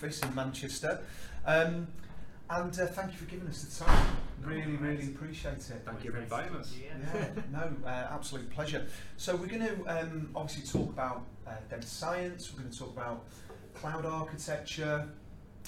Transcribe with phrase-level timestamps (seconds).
[0.00, 1.00] office in Manchester.
[1.44, 1.86] Um,
[2.48, 4.06] and uh, thank you for giving us the time.
[4.42, 5.82] Really, really appreciate it.
[5.84, 6.74] Thank you for inviting us.
[6.74, 8.86] Yeah, no, uh, absolute pleasure.
[9.18, 12.50] So we're going to um, obviously talk about uh, data science.
[12.50, 13.26] We're going to talk about
[13.74, 15.06] cloud architecture.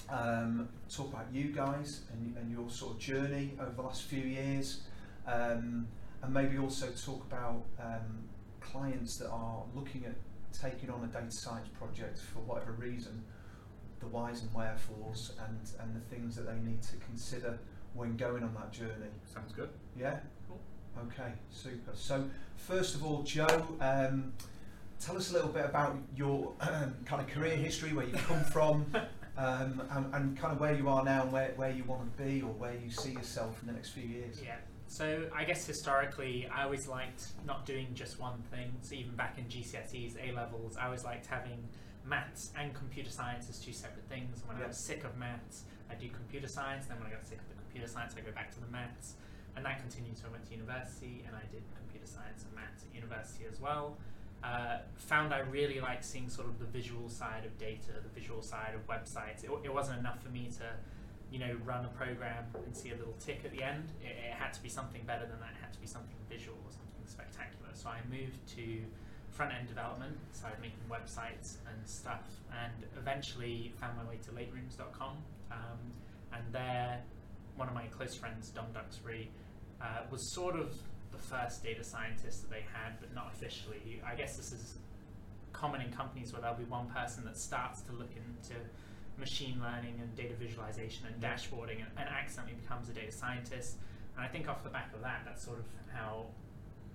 [0.09, 4.23] Um, talk about you guys and, and your sort of journey over the last few
[4.23, 4.81] years,
[5.27, 5.87] um,
[6.23, 8.25] and maybe also talk about um,
[8.61, 10.15] clients that are looking at
[10.59, 13.23] taking on a data science project for whatever reason,
[14.03, 17.59] the whys and wherefores, and, and the things that they need to consider
[17.95, 19.11] when going on that journey.
[19.33, 19.69] Sounds good.
[19.99, 20.19] Yeah?
[20.49, 20.59] Cool.
[21.07, 21.93] Okay, super.
[21.95, 24.33] So, first of all, Joe, um,
[25.01, 28.45] tell us a little bit about your um, kind of career history, where you've come
[28.45, 28.87] from,
[29.39, 32.23] um, and, and kind of where you are now and where, where you want to
[32.23, 34.41] be or where you see yourself in the next few years.
[34.45, 34.57] Yeah.
[34.89, 38.73] So I guess historically, I always liked not doing just one thing.
[38.83, 41.67] So even back in GCSEs, A levels, I always liked having
[42.05, 44.41] maths and computer science as two separate things.
[44.41, 44.65] And when Yeah.
[44.65, 46.87] I was sick of maths, I do computer science.
[46.87, 49.15] Then when I got sick of the computer science, I go back to the maths,
[49.57, 50.19] and that continued.
[50.19, 53.61] So I went to university and I did computer science and maths at university as
[53.61, 53.97] well.
[54.43, 58.43] Uh, found I really like seeing sort of the visual side of data, the visual
[58.43, 59.45] side of websites.
[59.45, 60.65] It, it wasn't enough for me to
[61.31, 63.89] you know, run a program and see a little tick at the end.
[64.03, 65.51] It, it had to be something better than that.
[65.57, 67.71] It had to be something visual or something spectacular.
[67.73, 68.85] So I moved to
[69.33, 75.17] front end development, started making websites and stuff, and eventually found my way to laterooms.com.
[75.51, 75.79] Um,
[76.33, 77.01] and there,
[77.57, 79.31] one of my close friends, Dom Duxbury,
[79.81, 80.75] uh, was sort of
[81.11, 84.01] the first data scientist that they had, but not officially.
[84.07, 84.79] I guess this is
[85.53, 88.61] common in companies where there'll be one person that starts to look into
[89.19, 93.77] machine learning and data visualization and dashboarding and, and accidentally becomes a data scientist.
[94.17, 96.27] And I think off the back of that, that's sort of how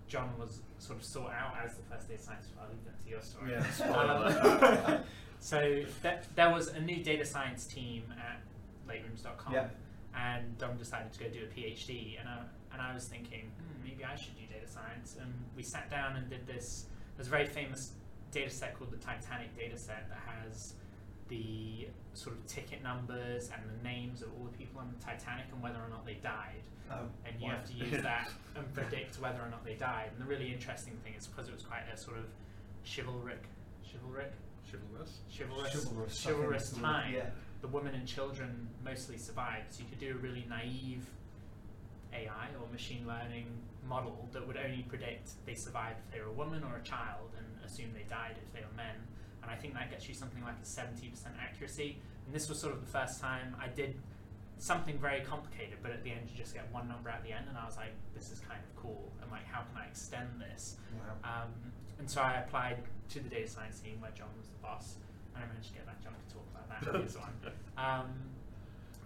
[0.07, 2.51] John was sort of sought out as the first data scientist.
[2.59, 3.51] I'll leave that to your story.
[3.51, 4.99] Yeah, Um,
[5.39, 5.59] so
[6.01, 8.41] th- there was a new data science team at
[8.87, 9.67] laterooms.com Yeah.
[10.15, 12.39] and Dom decided to go do a PhD and I,
[12.73, 16.15] and I was thinking hmm, maybe I should do data science and we sat down
[16.15, 17.91] and did this there's a very famous
[18.31, 20.73] data set called the Titanic data set that has
[21.29, 25.45] the sort of ticket numbers and the names of all the people on the Titanic
[25.51, 27.55] and whether or not they died Oh, and you wow.
[27.55, 30.95] have to use that and predict whether or not they died and the really interesting
[31.03, 32.23] thing is because it was quite a sort of
[32.85, 33.43] chivalric
[33.83, 34.31] chivalric
[34.71, 35.19] Chivalrous.
[35.29, 37.29] chivalrous Chivalrous, I chivalrous think is the word, time yeah.
[37.61, 39.71] the women and children mostly survived.
[39.73, 41.05] So you could do a really naive
[42.13, 43.47] AI or machine learning
[43.87, 47.31] model that would only predict they survived if they were a woman or a child
[47.37, 48.95] and assume they died if they were men.
[49.47, 51.07] And I think that gets you something like a 70%
[51.41, 51.97] accuracy.
[52.25, 53.95] And this was sort of the first time I did
[54.57, 57.45] something very complicated, but at the end you just get one number at the end.
[57.47, 59.09] And I was like, this is kind of cool.
[59.21, 60.75] And like, how can I extend this?
[61.23, 61.43] Wow.
[61.43, 61.49] Um,
[61.97, 62.77] and so I applied
[63.09, 64.95] to the data science team where John was the boss,
[65.33, 68.01] and I managed to get that John to talk about that and so on.
[68.01, 68.09] Um,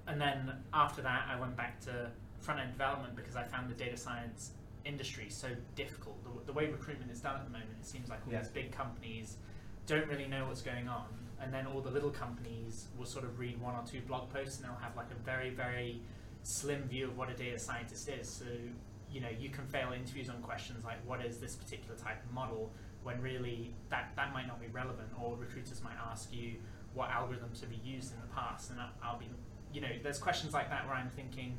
[0.07, 2.09] and then after that, I went back to
[2.39, 4.51] front end development because I found the data science
[4.85, 6.17] industry so difficult.
[6.23, 8.39] The, the way recruitment is done at the moment, it seems like all Yeah.
[8.39, 9.37] these big companies
[9.91, 11.07] don't really know what's going on,
[11.41, 14.57] and then all the little companies will sort of read one or two blog posts
[14.57, 16.01] and they'll have like a very, very
[16.43, 18.29] slim view of what a data scientist is.
[18.29, 18.45] So,
[19.11, 22.31] you know, you can fail interviews on questions like, what is this particular type of
[22.31, 22.71] model,
[23.03, 26.53] when really that, that might not be relevant, or recruiters might ask you
[26.93, 29.25] what algorithms have you used in the past, and I'll, be,
[29.73, 31.57] you know, there's questions like that where I'm thinking,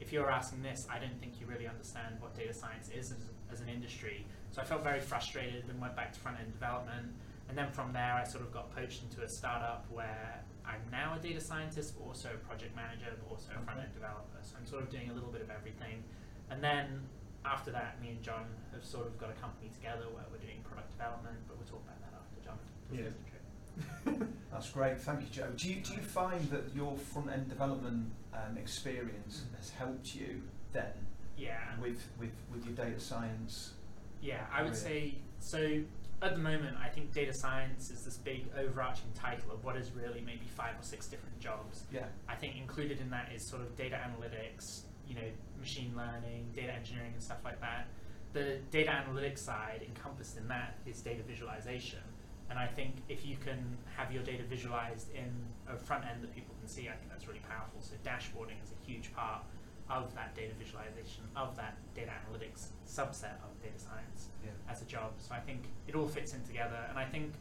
[0.00, 3.24] if you're asking this, I don't think you really understand what data science is as,
[3.52, 4.24] as an industry.
[4.50, 7.08] So I felt very frustrated and went back to front end development.
[7.48, 11.16] And then from there, I sort of got poached into a startup where I'm now
[11.18, 14.38] a data scientist, but also a project manager, but also a front end developer.
[14.42, 16.04] So I'm sort of doing a little bit of everything.
[16.50, 17.00] And then
[17.44, 20.60] after that, me and John have sort of got a company together where we're doing
[20.62, 22.58] product development, but we'll talk about that after John.
[22.92, 24.26] Yeah.
[24.52, 25.48] That's great, thank you, Joe.
[25.56, 30.42] Do you, do you find that your front end development um, experience has helped you
[30.72, 30.92] then
[31.36, 31.58] Yeah.
[31.80, 33.72] with, with, with your data science?
[34.20, 35.80] Yeah, I would say so.
[36.20, 39.92] At the moment, I think data science is this big overarching title of what is
[39.92, 41.84] really maybe five or six different jobs.
[41.92, 44.64] Yeah, I think included in that is sort of data analytics,
[45.06, 45.28] you know,
[45.60, 47.86] machine learning, data engineering, and stuff like that.
[48.32, 52.02] The data analytics side encompassed in that is data visualization.
[52.50, 55.30] And I think if you can have your data visualized in
[55.68, 57.80] a front end that people can see, I think that's really powerful.
[57.80, 59.42] So dashboarding is a huge part
[59.90, 64.50] of that data visualization, of that data analytics subset of data science yeah.
[64.70, 65.12] as a job.
[65.18, 66.78] So I think it all fits in together.
[66.88, 67.32] And I think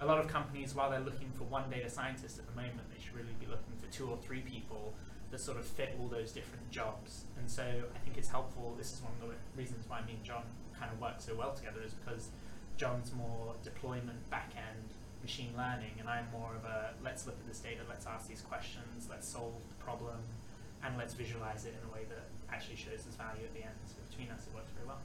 [0.00, 3.02] a lot of companies, while they're looking for one data scientist at the moment, they
[3.02, 4.92] should really be looking for two or three people
[5.30, 7.24] that sort of fit all those different jobs.
[7.38, 8.74] And so I think it's helpful.
[8.76, 10.44] This is one of the reasons why me and John
[10.78, 12.28] kind of work so well together, is because
[12.76, 14.90] John's more deployment, back end,
[15.22, 18.42] machine learning, and I'm more of a let's look at this data, let's ask these
[18.42, 20.18] questions, let's solve the problem,
[20.84, 23.74] and let's visualize it in a way that actually shows us value at the end.
[23.86, 25.00] So between us, it works very well.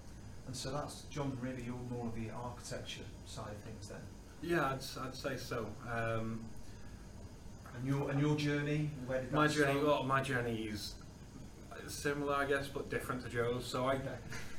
[0.47, 1.37] And so that's John.
[1.41, 4.01] Really, you're more of the architecture side of things then.
[4.41, 5.67] Yeah, I'd, I'd say so.
[5.91, 6.45] Um,
[7.75, 10.95] And your and your journey, where did that my journey, well, my journey is
[11.87, 13.65] similar, I guess, but different to Joe's.
[13.65, 14.17] So I, Okay.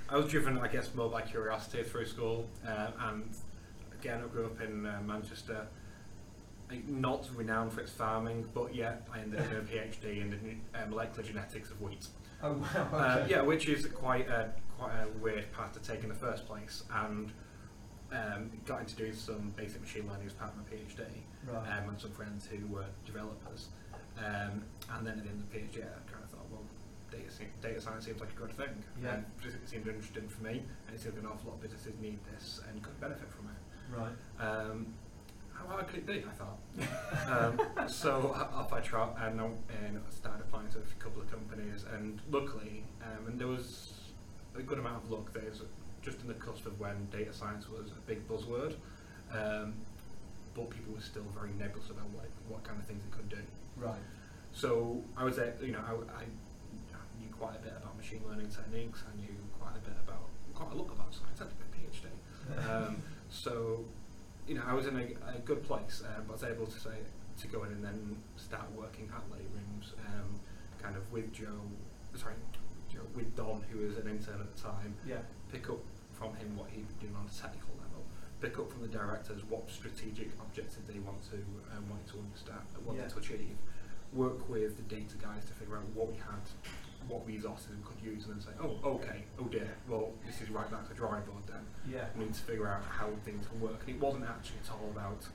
[0.09, 3.29] I was driven, I guess, more by curiosity through school, uh, and
[4.01, 5.67] again, I grew up in uh, Manchester.
[6.71, 10.31] Like, Not renowned for its farming, but yeah, I ended up doing a PhD in
[10.73, 12.07] the uh, molecular genetics of wheat.
[12.43, 12.89] Oh wow.
[12.93, 12.97] Okay.
[12.97, 16.47] Uh, yeah, which is quite a quite a weird path to take in the first
[16.47, 17.33] place, and
[18.13, 21.05] um, got into doing some basic machine learning as part of my PhD,
[21.47, 21.79] Right.
[21.79, 23.69] um, and some friends who were developers,
[24.19, 24.63] um,
[24.95, 26.63] and then at the end of the PhD, I kind of thought, well,
[27.11, 27.29] data,
[27.61, 29.15] data science seems like a good thing, Yeah.
[29.17, 32.19] and it seemed interesting for me, and it seemed an awful lot of businesses need
[32.33, 33.97] this and could benefit from it.
[34.01, 34.45] Right.
[34.45, 34.87] Um,
[35.61, 36.25] how hard could it be?
[36.25, 36.59] I thought.
[37.79, 41.85] um, so off I trot and, I- and started applying to a couple of companies,
[41.95, 43.93] and luckily, um, and there was
[44.57, 45.33] a good amount of luck.
[45.33, 45.63] There's
[46.03, 48.75] just in the cusp of when data science was a big buzzword,
[49.33, 49.75] um,
[50.55, 53.43] but people were still very nebulous about what what kind of things it could do.
[53.77, 54.01] Right.
[54.53, 56.25] So I was, uh, you know, I, I
[57.21, 59.05] knew quite a bit about machine learning techniques.
[59.07, 61.41] I knew quite a bit about quite a lot about science.
[61.41, 62.07] I did a PhD.
[62.69, 62.97] Um,
[63.29, 63.85] so,
[64.51, 66.81] you know, I was in a, a good place, um, but I was able to
[66.81, 66.99] say
[67.41, 70.41] to go in and then start working at LateRooms, um,
[70.83, 71.63] kind of with Joe,
[72.17, 72.35] sorry,
[72.93, 74.97] Joe, with Dom, who was an intern at the time.
[75.07, 75.23] Yeah.
[75.53, 75.79] Pick up
[76.13, 78.03] from him what he'd been doing on a technical level.
[78.41, 81.39] Pick up from the directors what strategic objectives they want to
[81.77, 83.09] um, wanted to understand, wanted Yeah.
[83.09, 83.57] to achieve.
[84.13, 86.43] Work with the data guys to figure out what we had,
[87.09, 90.51] what resources we could use, and then say, oh, okay, oh dear, well, this is
[90.51, 91.65] right back to the drawing board then.
[91.89, 92.07] Yeah.
[92.17, 93.81] We need to figure out how things can work.
[93.87, 95.27] And it wasn't actually at all about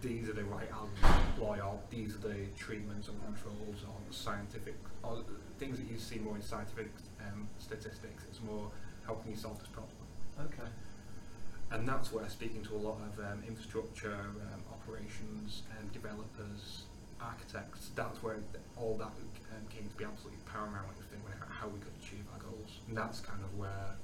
[0.00, 3.94] these are the right algorithms to deploy, or these are the treatments and controls, or
[4.10, 5.18] scientific, or
[5.58, 6.90] things that you see more in scientific
[7.20, 8.24] um, statistics.
[8.28, 8.70] It's more
[9.06, 9.96] how can you solve this problem.
[10.40, 10.68] Okay.
[11.70, 16.84] And that's where speaking to a lot of um, infrastructure, um, operations, um, developers,
[17.22, 18.36] architects, that's where
[18.76, 19.12] all that
[19.54, 22.80] um, came to be absolutely paramount in thinking out how we could achieve our goals.
[22.88, 23.94] And that's kind of where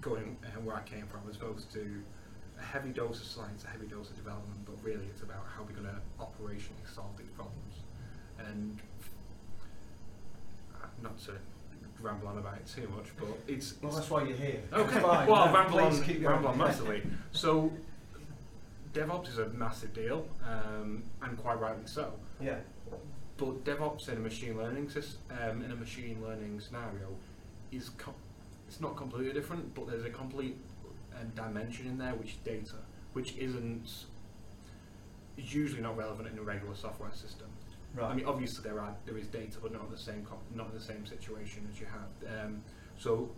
[0.00, 2.02] going uh, where I came from, as opposed to
[2.58, 5.62] a heavy dose of science, a heavy dose of development, but really it's about how
[5.62, 7.74] we're going to operationally solve these problems.
[8.38, 8.78] And
[11.02, 11.32] not to
[12.00, 14.62] ramble on about it too much, but it's, Well, it's that's why you're here.
[14.72, 15.00] Okay.
[15.00, 15.26] Fine.
[15.26, 17.02] Well, No, ramble on, ramble on massively.
[17.32, 17.72] So,
[18.98, 22.12] DevOps is a massive deal, um, and quite rightly so.
[22.40, 22.58] Yeah.
[23.36, 24.90] But DevOps in a machine learning
[25.30, 27.08] um, in a machine learning scenario
[27.70, 28.14] is co-
[28.66, 30.56] it's not completely different, but there's a complete
[31.18, 32.76] um, dimension in there which is data,
[33.12, 34.06] which isn't
[35.36, 37.46] is usually not relevant in a regular software system.
[37.94, 38.10] Right.
[38.10, 40.70] I mean, obviously there are there is data, but not in the same co- not
[40.70, 42.44] in the same situation as you have.
[42.44, 42.62] Um,
[42.98, 43.30] so,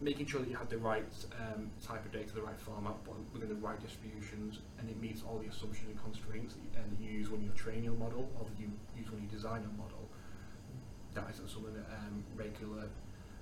[0.00, 1.04] making sure that you have the right
[1.40, 2.94] um, type of data, the right format,
[3.32, 7.18] within the right distributions, and it meets all the assumptions and constraints that you, you
[7.18, 10.08] use when you train your model, or that you use when you design your model.
[11.14, 12.88] That isn't something that um, regular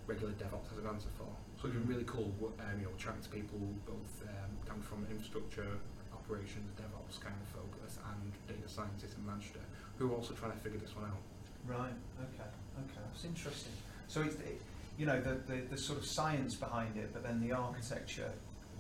[0.06, 1.30] regular DevOps has an answer for.
[1.60, 5.06] So it's been really cool, um, you know, chatting to people both um, coming from
[5.08, 5.78] infrastructure,
[6.12, 9.62] operations, DevOps kind of focus, and data scientists in Manchester
[9.96, 11.22] who are also trying to figure this one out.
[11.66, 11.94] Right.
[12.18, 12.50] Okay.
[12.82, 13.02] Okay.
[13.06, 13.72] That's interesting.
[14.08, 14.60] So it's it,
[15.02, 18.30] you know the, the the sort of science behind it, but then the architecture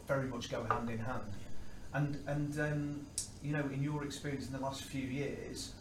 [0.06, 1.32] very much go hand in hand.
[1.94, 3.06] And and um,
[3.42, 5.72] you know, in your experience in the last few years,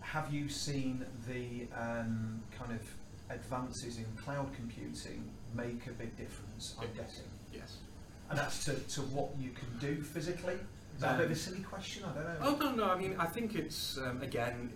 [0.00, 2.80] have you seen the um, kind of
[3.28, 6.76] advances in cloud computing make a big difference?
[6.80, 7.28] I'm guessing.
[7.52, 7.76] Yes.
[8.30, 10.58] And that's to, to what you can do physically.
[10.94, 12.04] Is that a bit of a silly question?
[12.04, 12.36] I don't know.
[12.40, 12.84] Oh no, no.
[12.90, 14.70] I mean, I think it's um, again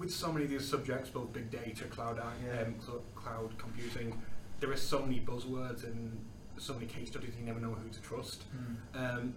[0.00, 2.62] with so many of these subjects, both big data, cloud, Yeah.
[2.62, 2.74] um,
[3.22, 4.20] cloud computing.
[4.60, 6.18] There are so many buzzwords and
[6.58, 7.32] so many case studies.
[7.38, 8.42] You never know who to trust.
[8.52, 8.98] Hmm.
[8.98, 9.34] Um,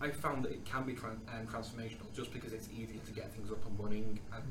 [0.00, 3.32] I found that it can be tran- um, transformational just because it's easier to get
[3.32, 4.44] things up and running and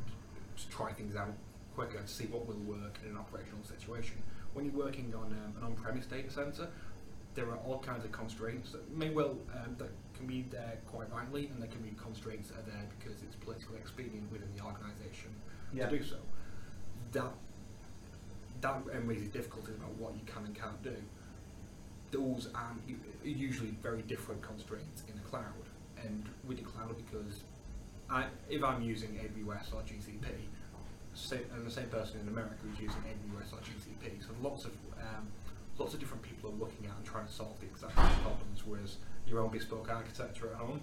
[0.57, 1.33] to try things out
[1.75, 4.15] quicker to see what will work in an operational situation.
[4.53, 6.67] When you're working on um, an on-premise data center,
[7.35, 11.11] there are all kinds of constraints that may well um, that can be there quite
[11.11, 14.63] rightly, and there can be constraints that are there because it's politically expedient within the
[14.63, 15.29] organisation
[15.73, 15.89] Yeah.
[15.89, 16.15] to do so.
[17.11, 17.33] That
[18.65, 20.95] that raises difficulties about what you can and can't do.
[22.11, 25.65] Those are u- usually very different constraints in the cloud,
[26.03, 27.43] and with the cloud because
[28.09, 30.25] I, if I'm using AWS or GCP,
[31.13, 34.71] say, and the same person in America is using AWS or GCP, so lots of
[34.97, 35.27] um,
[35.77, 38.63] lots of different people are looking at and trying to solve the exact same problems.
[38.65, 40.81] Whereas your own bespoke architecture at home,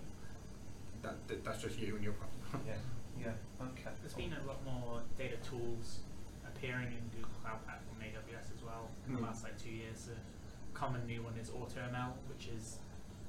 [1.02, 2.38] that, that that's just you and your problem.
[2.68, 2.74] Yeah,
[3.18, 3.90] yeah, okay.
[4.02, 6.00] There's been a lot more data tools
[6.46, 9.24] appearing in Google Cloud Platform AWS as well in the Mm.
[9.24, 10.08] last like two years.
[10.08, 12.78] A common new one is AutoML, which is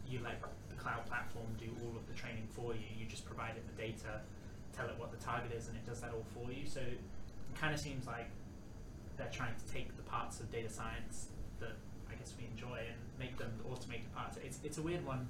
[0.08, 2.86] you let the cloud platform do all of the training for you.
[2.98, 4.22] You just provide it the data,
[4.72, 6.66] tell it what the target is, and it does that all for you.
[6.66, 7.00] So it
[7.56, 8.30] kind of seems like
[9.18, 11.76] they're trying to take the parts of data science that
[12.10, 14.38] I guess we enjoy and make them the automated parts.
[14.38, 15.28] It's it's a weird one.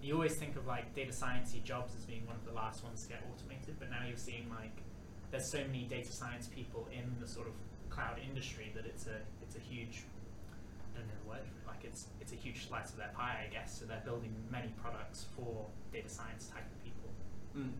[0.00, 3.02] You always think of like data sciencey jobs as being one of the last ones
[3.04, 4.82] to get automated, but now you're seeing like
[5.30, 7.54] there's so many data science people in the sort of
[7.94, 10.02] cloud industry that it's a it's a huge
[10.94, 13.12] I don't know the word for it, like it's it's a huge slice of their
[13.14, 13.78] pie, I guess.
[13.78, 17.08] So they're building many products for data science type of people.
[17.56, 17.72] Mm.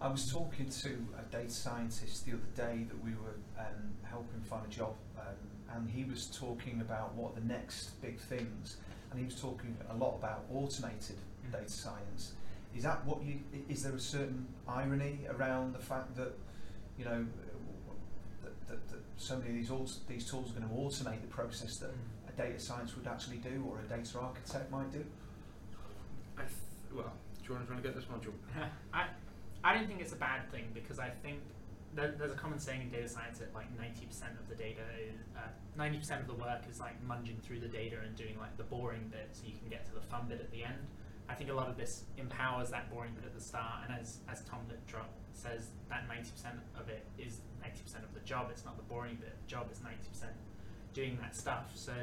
[0.00, 4.40] I was talking to a data scientist the other day that we were um, helping
[4.50, 8.78] find a job, um, and he was talking about what the next big things,
[9.10, 11.16] and he was talking a lot about automated
[11.46, 11.52] Mm.
[11.52, 12.32] data science.
[12.76, 13.40] Is that what you?
[13.68, 16.32] Is there a certain irony around the fact that
[16.98, 17.26] you know
[18.42, 21.28] that, that, that so many of these aut- these tools are going to automate the
[21.28, 22.28] process that Mm.
[22.28, 25.04] a data science would actually do, or a data architect might do?
[26.36, 26.54] I th-
[26.92, 28.32] well, do you want to to get this one, Joe?
[28.92, 29.08] I
[29.64, 31.38] I don't think it's a bad thing because I think
[31.94, 34.02] there, there's a common saying in data science that like 90%
[34.40, 35.40] of the data is uh,
[35.78, 39.08] 90% of the work is like munging through the data and doing like the boring
[39.10, 40.78] bit so you can get to the fun bit at the end.
[41.32, 44.18] I think a lot of this empowers that boring bit at the start, and as
[44.30, 46.28] as Tom Littrop says, that 90%
[46.78, 48.48] of it is 90% of the job.
[48.50, 49.34] It's not the boring bit.
[49.40, 50.26] The job is 90%
[50.92, 51.70] doing that stuff.
[51.74, 51.94] So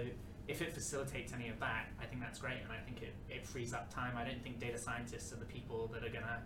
[0.47, 3.45] if it facilitates any of that, I think that's great, and I think it, it
[3.45, 4.17] frees up time.
[4.17, 6.41] I don't think data scientists are the people that are gonna,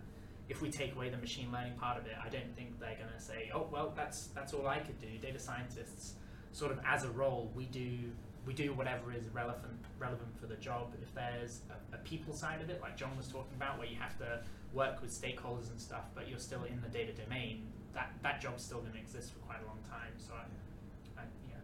[0.50, 3.18] if we take away the machine learning part of it, I don't think they're gonna
[3.18, 5.16] say, oh well, that's that's all I could do.
[5.22, 6.16] Data scientists,
[6.52, 8.12] sort of as a role, we do
[8.46, 10.92] we do whatever is relevant relevant for the job.
[11.02, 13.96] If there's a, a people side of it, like John was talking about, where you
[13.96, 14.40] have to
[14.72, 18.64] work with stakeholders and stuff, but you're still in the data domain, that that job's
[18.64, 20.12] still going to exist for quite a long time.
[20.18, 21.62] So, I, I, yeah.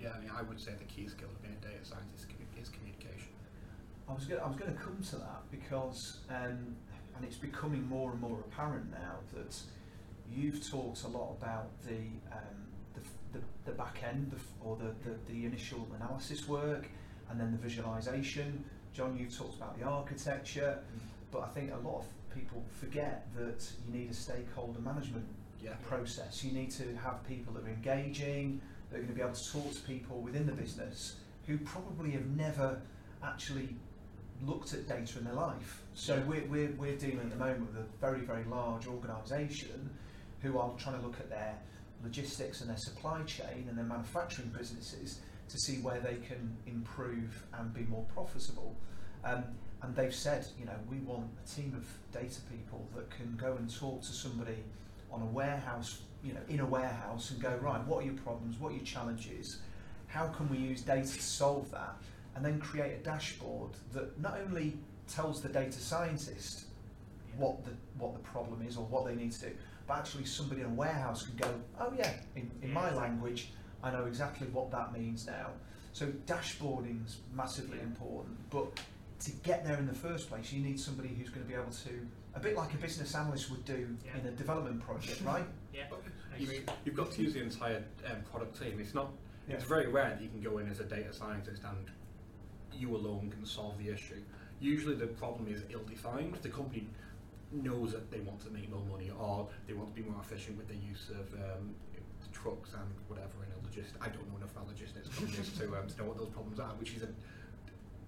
[0.00, 2.26] Yeah, I mean, I would say the key skill of being a data scientist
[2.60, 3.28] is communication.
[4.08, 6.76] I was going I was going to come to that because, um,
[7.16, 9.56] and it's becoming more and more apparent now that
[10.30, 11.98] you've talked a lot about the
[12.32, 12.67] um,
[13.32, 16.88] the, the, back end the, or the, the, the initial analysis work
[17.30, 18.64] and then the visualization.
[18.92, 21.00] John, you've talked about the architecture, mm.
[21.30, 25.26] but I think a lot of people forget that you need a stakeholder management
[25.62, 25.74] Yeah.
[25.86, 26.44] process.
[26.44, 29.52] You need to have people that are engaging, that are going to be able to
[29.52, 31.16] talk to people within the business
[31.46, 32.80] who probably have never
[33.22, 33.76] actually
[34.46, 35.82] looked at data in their life.
[35.94, 36.24] So Yeah.
[36.24, 39.90] we're, we're, we're dealing at the moment with a very, very large organisation
[40.42, 41.58] who are trying to look at their
[42.02, 47.44] logistics and their supply chain and their manufacturing businesses to see where they can improve
[47.58, 48.76] and be more profitable.
[49.24, 49.44] Um,
[49.82, 53.54] and they've said, you know, we want a team of data people that can go
[53.54, 54.64] and talk to somebody
[55.10, 58.58] on a warehouse, you know, in a warehouse and go, right, what are your problems,
[58.58, 59.58] what are your challenges,
[60.08, 61.96] how can we use data to solve that,
[62.34, 64.76] and then create a dashboard that not only
[65.06, 66.64] tells the data scientist
[67.36, 69.52] what the what the problem is or what they need to do,
[69.88, 71.48] but actually somebody in a warehouse can go,
[71.80, 73.48] oh yeah, in, in my language,
[73.82, 75.48] I know exactly what that means now.
[75.94, 77.84] So dashboarding's massively Yeah.
[77.84, 78.66] important, but
[79.20, 81.72] to get there in the first place, you need somebody who's going to be able
[81.72, 84.18] to, a bit like a business analyst would do Yeah.
[84.20, 85.46] in a development project, right?
[85.72, 85.84] Yeah,
[86.38, 88.78] You've, you've got to use the entire um, product team.
[88.80, 89.10] It's not.
[89.48, 91.86] It's very rare that you can go in as a data scientist and
[92.72, 94.20] you alone can solve the issue.
[94.60, 96.36] Usually, the problem is ill-defined.
[96.42, 96.86] The company
[97.52, 100.56] knows that they want to make more money or they want to be more efficient
[100.56, 101.74] with the use of um,
[102.32, 103.98] trucks and whatever in a logistics.
[104.00, 106.70] I don't know enough about logistics companies to, um, to know what those problems are,
[106.78, 107.08] which is a,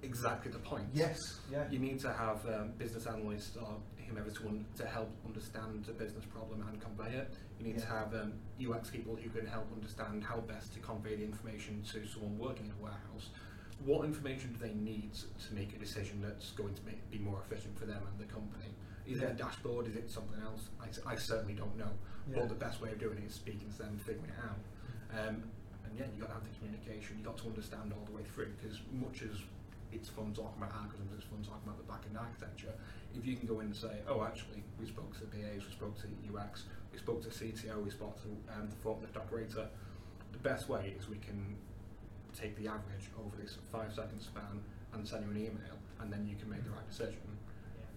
[0.03, 0.85] exactly the point.
[0.93, 1.19] Yes,
[1.51, 1.65] yeah.
[1.71, 3.77] You need to have um, business analysts or
[4.09, 7.33] whomever to, help understand the business problem and convey it.
[7.59, 11.17] You need to have um, UX people who can help understand how best to convey
[11.17, 13.31] the information to someone working in a warehouse.
[13.85, 17.41] What information do they need to make a decision that's going to make, be more
[17.47, 18.75] efficient for them and the company?
[19.11, 19.89] Is it a dashboard?
[19.89, 20.71] Is it something else?
[21.07, 21.91] I certainly don't know.
[22.31, 22.41] Yeah.
[22.41, 24.61] But the best way of doing it is speaking to them, figuring it out.
[25.11, 25.43] Um,
[25.85, 27.19] and yeah, you've got to have the communication.
[27.19, 29.43] You've got to understand all the way through because much as
[29.91, 32.71] it's fun talking about algorithms, it's fun talking about the back end architecture.
[33.15, 35.73] If you can go in and say, oh, actually, we spoke to the BAs, we
[35.75, 39.67] spoke to UX, we spoke to CTO, we spoke to um, the forklift operator,
[40.31, 41.57] the best way is we can
[42.39, 44.63] take the average over this five second span
[44.95, 47.19] and send you an email, and then you can make the right decision.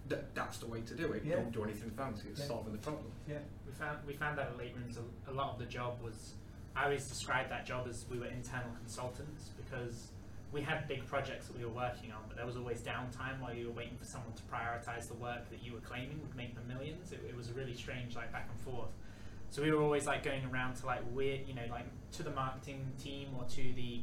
[0.08, 0.16] Yeah.
[0.16, 1.22] That, that's the way to do it.
[1.24, 1.36] Yeah.
[1.36, 2.28] Don't do anything fancy.
[2.30, 2.46] It's Yeah.
[2.46, 3.06] solving the problem.
[3.28, 3.38] Yeah.
[3.66, 6.34] We found we found that at LateRooms a, a lot of the job was
[6.76, 10.08] I always described that job as we were internal consultants because
[10.52, 13.52] we had big projects that we were working on, but there was always downtime while
[13.54, 16.54] you were waiting for someone to prioritize the work that you were claiming would make
[16.54, 17.10] them millions.
[17.12, 18.90] It, it was a really strange like back and forth.
[19.50, 22.30] So we were always like going around to like weird, you know, like to the
[22.30, 24.00] marketing team or to the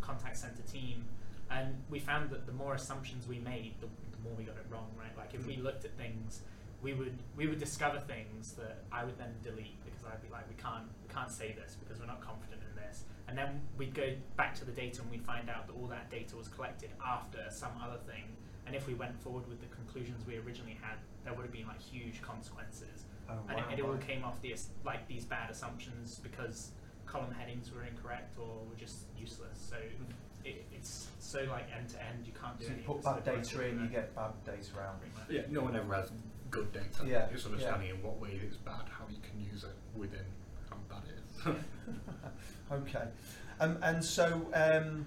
[0.00, 1.04] contact center team,
[1.50, 4.66] and we found that the more assumptions we made, the, the more we got it
[4.68, 5.16] wrong, right?
[5.16, 6.40] Like if we looked at things,
[6.82, 10.48] we would we would discover things that I would then delete because I'd be like,
[10.48, 13.94] we can't we can't say this because we're not confident in this, and then we'd
[13.94, 16.90] go back to the data and we'd find out that all that data was collected
[17.04, 18.24] after some other thing,
[18.66, 21.66] and if we went forward with the conclusions we originally had, there would have been
[21.66, 23.04] like huge consequences.
[23.28, 26.72] Oh, and wow, it, it all came off these like these bad assumptions because
[27.06, 29.58] column headings were incorrect or were just useless.
[29.58, 30.12] So hmm.
[30.44, 33.66] It, it's so like end to end, you can't do So you put bad data
[33.66, 35.00] in, you get bad data out.
[35.28, 36.10] Yeah, no one ever has
[36.50, 37.04] good data.
[37.04, 40.20] Yeah, It's understanding in what way it's bad, how you can use it within
[40.70, 41.56] how bad it is.
[42.72, 43.08] okay.
[43.60, 45.06] Um, and so, um,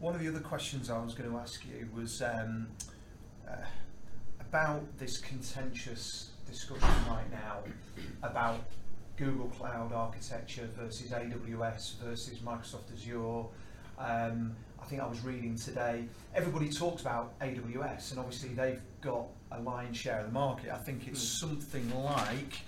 [0.00, 2.68] one of the other questions I was going to ask you was um,
[3.48, 3.54] uh,
[4.40, 7.58] about this contentious discussion right now
[8.22, 8.64] about
[9.16, 13.46] Google Cloud architecture versus AWS versus Microsoft Azure.
[13.98, 16.04] Um, I think I was reading today,
[16.34, 20.70] everybody talks about AWS, and obviously they've got a lion's share of the market.
[20.72, 22.60] I think it's something like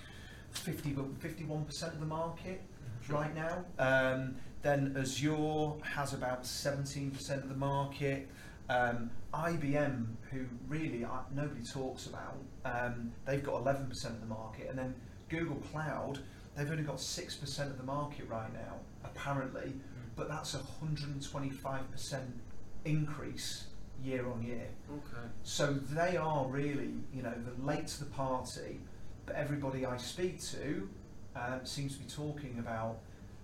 [0.51, 2.61] 50, 51% of the market
[3.05, 3.15] Sure.
[3.15, 3.65] right now.
[3.79, 8.29] Um, then Azure has about 17% of the market.
[8.69, 14.69] Um, IBM, who really uh, nobody talks about, um, they've got 11% of the market.
[14.69, 14.93] And then
[15.29, 16.19] Google Cloud,
[16.55, 19.73] they've only got 6% of the market right now, apparently.
[20.21, 22.19] But that's a 125%
[22.85, 23.65] increase
[24.03, 24.67] year on year.
[24.91, 25.27] okay.
[25.41, 28.81] So they are really, you know, the late to the party,
[29.25, 30.87] but everybody I speak to
[31.35, 32.99] um, seems to be talking about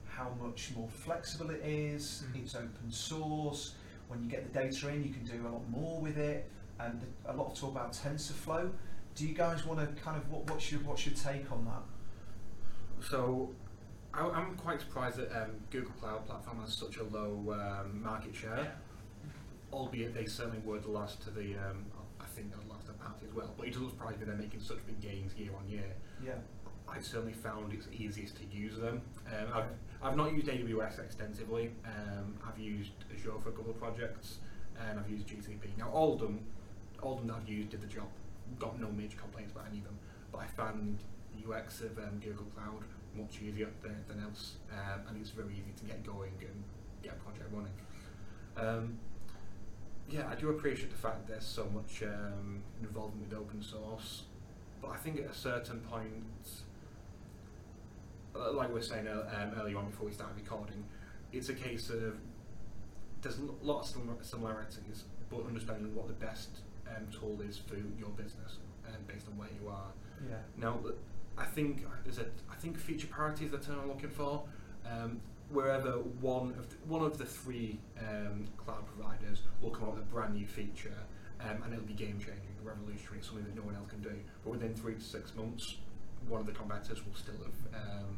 [0.08, 2.44] how much more flexible it is, Mhm.
[2.44, 3.74] it's open source,
[4.08, 6.48] when you get the data in you can do a lot more with it,
[6.80, 8.72] and a lot of talk about TensorFlow.
[9.16, 13.04] Do you guys want to kind of, what, what's, your, what's your take on that?
[13.10, 13.56] So
[14.18, 18.36] I, I'm quite surprised that um, Google Cloud Platform has such a low um, market
[18.36, 19.30] share, Yeah.
[19.72, 21.86] albeit they certainly were the last to the, um,
[22.20, 24.36] I think the last to the party as well, but it doesn't surprise me they're
[24.36, 25.94] making such big gains year on year.
[26.24, 26.34] Yeah.
[26.90, 29.02] I certainly found it's easiest to use them.
[29.28, 29.66] Um, I've,
[30.02, 31.72] I've not used AWS extensively.
[31.86, 34.38] Um, I've used Azure for a couple of projects,
[34.90, 35.78] and I've used GCP.
[35.78, 36.40] Now, all of them,
[37.04, 38.08] all of them that I've used did the job.
[38.58, 39.98] Got no major complaints about any of them.
[40.32, 41.00] But I found
[41.36, 42.84] the UX of um, Google Cloud
[43.18, 46.64] much easier than anything else, um, and it's very easy to get going and
[47.02, 47.74] get a project running.
[48.56, 48.98] Um,
[50.10, 54.24] yeah, I do appreciate the fact there's so much um, involvement with open source,
[54.82, 56.64] but I think at a certain point,
[58.36, 60.86] uh, like we were saying ear- um, earlier on before we started recording,
[61.34, 62.18] it's a case of
[63.22, 66.50] there's a lot of similarities, but understanding what the best
[66.88, 69.92] um, tool is for your business and based on where you are.
[70.30, 70.38] Yeah.
[70.56, 70.80] Now,
[71.38, 72.34] I think is it.
[72.52, 74.44] I think feature parity is the term I'm looking for.
[74.86, 79.96] Um, wherever one of the, one of the three um, cloud providers will come up
[79.96, 80.98] with a brand new feature,
[81.40, 84.16] um, and it'll be game changing, revolutionary, something that no one else can do.
[84.44, 85.78] But within three to six months,
[86.28, 88.18] one of the competitors will still have um,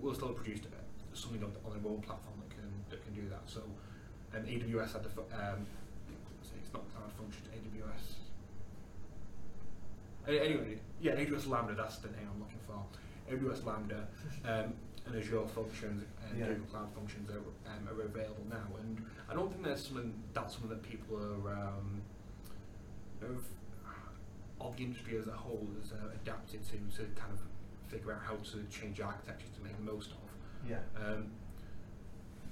[0.00, 0.76] will still have produced uh,
[1.14, 3.42] something on, on their own platform that can that can do that.
[3.46, 3.62] So,
[4.34, 5.66] um, AWS had the um,
[6.42, 8.25] it's not cloud function, AWS.
[10.26, 12.82] A- Anyway, yeah, AWS Lambda, that's the name I'm looking for.
[13.30, 14.06] AWS Lambda
[14.44, 14.72] um,
[15.06, 16.46] and Azure functions and Yeah.
[16.48, 17.38] Google Cloud functions are,
[17.70, 18.66] um, are available now.
[18.80, 22.02] And I don't think that's something, that's something that people are, um,
[23.22, 23.44] of,
[24.60, 27.40] of the industry as a whole has uh, adapted to, to kind of
[27.90, 30.16] figure out how to change architecture to make the most of.
[30.68, 30.78] Yeah.
[30.96, 31.26] Um,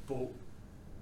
[0.07, 0.29] but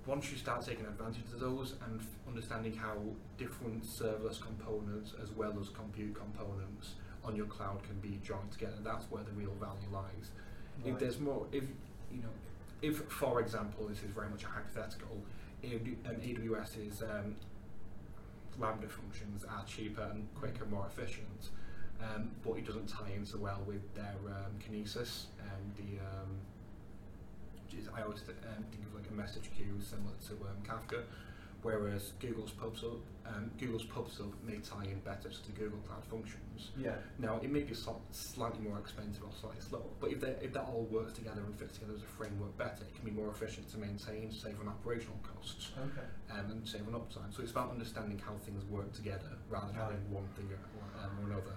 [0.06, 2.96] once you start taking advantage of those and f- understanding how
[3.38, 8.74] different serverless components as well as compute components on your cloud can be joined together,
[8.82, 10.30] that's where the real value lies.
[10.84, 11.64] If there's more, if
[12.12, 12.34] you know,
[12.80, 15.22] if for example, this is very much a hypothetical,
[15.62, 17.36] if um, AWS's um,
[18.58, 21.50] Lambda functions are cheaper and quicker, more efficient,
[22.02, 26.00] um, but it doesn't tie in so well with their um, Kinesis and the
[27.74, 31.02] is I always th- um, think of like a message queue similar to um, Kafka,
[31.62, 36.70] whereas Google's PubSub, um, Google's PubSub may tie in better to the Google Cloud Functions.
[36.76, 36.94] Yeah.
[37.18, 40.52] Now it may be sli- slightly more expensive or slightly slower, but if, they, if
[40.54, 43.28] that all works together and fits together as a framework better, it can be more
[43.30, 46.06] efficient to maintain, save on operational costs, Okay.
[46.38, 47.34] um, and save on uptime.
[47.34, 51.10] So it's about understanding how things work together rather than having one thing or, um,
[51.22, 51.54] or another.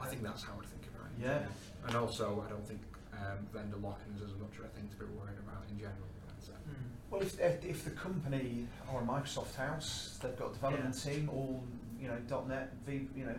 [0.00, 1.22] I think that's how I think about it.
[1.22, 1.46] Yeah.
[1.86, 2.80] And also, I don't think
[3.12, 6.08] um, vendor lock-ins is as much a thing to be worried about in general.
[6.26, 6.60] mindset.
[6.68, 7.10] Mm.
[7.10, 11.28] Well, if, if if the company or a Microsoft house, they've got a development team,
[11.32, 11.62] all
[12.00, 13.36] you know, .NET, V, you know,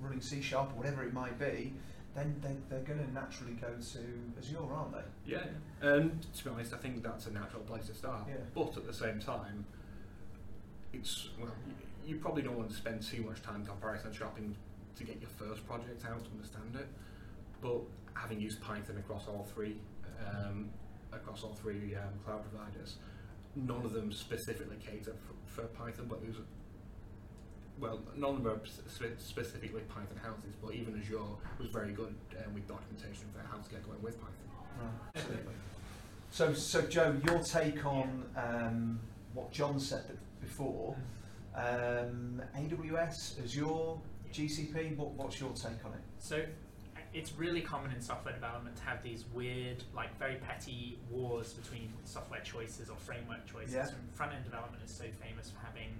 [0.00, 1.72] running C sharp or whatever it might be,
[2.14, 3.98] then they, they're going to naturally go to
[4.38, 5.32] Azure, aren't they?
[5.32, 5.44] Yeah,
[5.80, 8.22] and to be honest, I think that's a natural place to start.
[8.28, 8.34] Yeah.
[8.54, 9.64] But at the same time,
[10.92, 14.54] it's well, you, you probably don't want to spend too much time comparison shopping
[14.96, 16.88] to get your first project out to understand it.
[17.60, 17.80] But
[18.14, 19.76] having used Python across all three,
[20.26, 20.70] um,
[21.12, 22.96] across all three um, cloud providers,
[23.56, 25.14] none of them specifically cater
[25.46, 26.36] for, for Python, but there's
[27.80, 31.18] well, none of them are spe- specifically Python houses, but even Azure
[31.58, 32.14] was very good
[32.44, 34.34] um, with documentation for how to get going with Python.
[35.14, 35.54] Absolutely.
[36.30, 39.00] So, so Joe, your take on um,
[39.34, 40.96] what John said before,
[41.54, 43.98] um, AWS, Azure,
[44.32, 46.02] GCP, what, what's your take on it?
[46.18, 46.44] So
[47.14, 51.92] it's really common in software development to have these weird, like very petty wars between
[52.04, 53.74] software choices or framework choices.
[53.74, 53.86] Yeah.
[54.12, 55.90] Front end development is so famous for having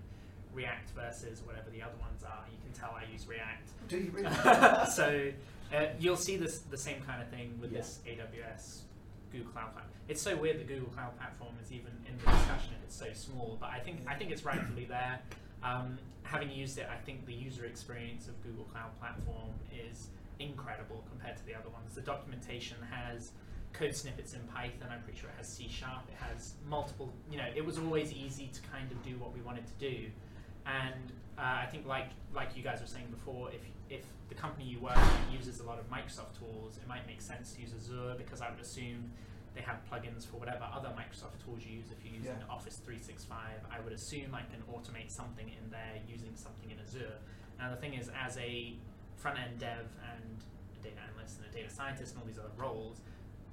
[0.53, 2.45] React versus whatever the other ones are.
[2.51, 3.69] You can tell I use React.
[3.89, 4.31] Do you really?
[4.91, 5.31] so
[5.75, 7.79] uh, you'll see this the same kind of thing with Yeah.
[7.79, 8.79] this AWS
[9.33, 9.91] Google Cloud Platform.
[10.09, 13.07] It's so weird the Google Cloud Platform is even in the discussion if it's so
[13.13, 15.21] small, but I think I think it's rightfully there.
[15.63, 21.05] Um, having used it, I think the user experience of Google Cloud Platform is incredible
[21.09, 21.95] compared to the other ones.
[21.95, 23.33] The documentation has
[23.73, 24.89] code snippets in Python.
[24.91, 26.05] I'm pretty sure it has C sharp.
[26.09, 27.13] It has multiple.
[27.31, 30.07] You know, it was always easy to kind of do what we wanted to do.
[30.67, 34.65] And uh, I think, like like you guys were saying before, if if the company
[34.65, 37.73] you work at uses a lot of Microsoft tools, it might make sense to use
[37.79, 39.11] Azure because I would assume
[39.55, 41.87] they have plugins for whatever other Microsoft tools you use.
[41.93, 42.53] If you're using Yeah.
[42.55, 43.39] Office 365,
[43.71, 47.19] I would assume I can automate something in there using something in Azure.
[47.59, 48.75] Now the thing is, as a
[49.17, 50.45] front end dev and
[50.79, 53.01] a data analyst and a data scientist and all these other roles,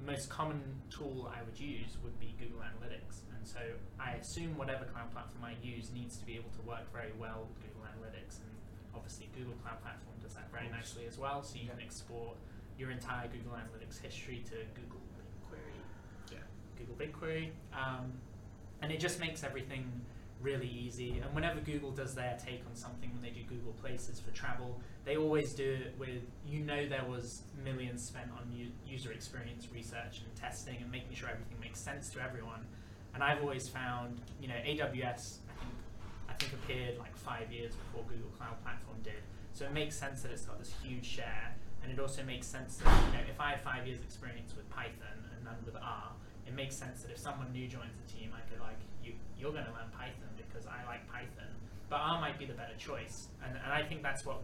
[0.06, 3.21] most common tool I would use would be Google Analytics.
[3.38, 3.60] And so
[4.00, 7.47] I assume whatever cloud platform I use needs to be able to work very well
[7.47, 8.41] with Google Analytics.
[8.41, 8.52] And
[8.95, 11.43] obviously Google Cloud Platform does that very nicely as well.
[11.43, 12.36] So you can export
[12.78, 16.34] your entire Google Analytics history to Google BigQuery.
[16.34, 16.45] Yeah.
[16.78, 17.50] Google BigQuery.
[17.74, 18.12] Um,
[18.82, 19.86] and it just makes everything
[20.41, 21.19] really easy.
[21.23, 24.80] And whenever Google does their take on something, when they do Google Places for travel,
[25.06, 29.67] they always do it with you know there was millions spent on u- user experience
[29.73, 32.65] research and testing and making sure everything makes sense to everyone.
[33.13, 35.73] And I've always found, you know, AWS I think
[36.30, 39.21] I think appeared like five years before Google Cloud Platform did.
[39.54, 42.77] So it makes sense that it's got this huge share, and it also makes sense
[42.77, 46.12] that you know if I have five years experience with Python and none with R,
[46.47, 48.80] it makes sense that if someone new joins the team, I could like
[49.41, 51.49] you're going to learn Python because I like Python,
[51.89, 54.43] but R might be the better choice, and and I think that's what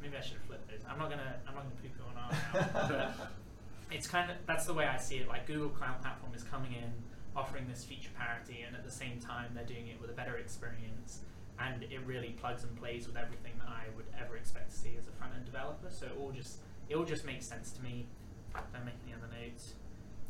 [0.00, 0.82] maybe I should flip this.
[0.88, 2.88] I'm not gonna I'm not gonna poo poo on R now.
[2.88, 3.30] but
[3.94, 5.28] it's kind of that's the way I see it.
[5.28, 6.90] Like Google Cloud Platform is coming in,
[7.36, 10.36] offering this feature parity, and at the same time they're doing it with a better
[10.36, 11.20] experience,
[11.60, 14.96] and it really plugs and plays with everything that I would ever expect to see
[14.98, 15.90] as a front end developer.
[15.90, 18.06] So it all just it all just makes sense to me.
[18.72, 19.74] Don't make any other notes.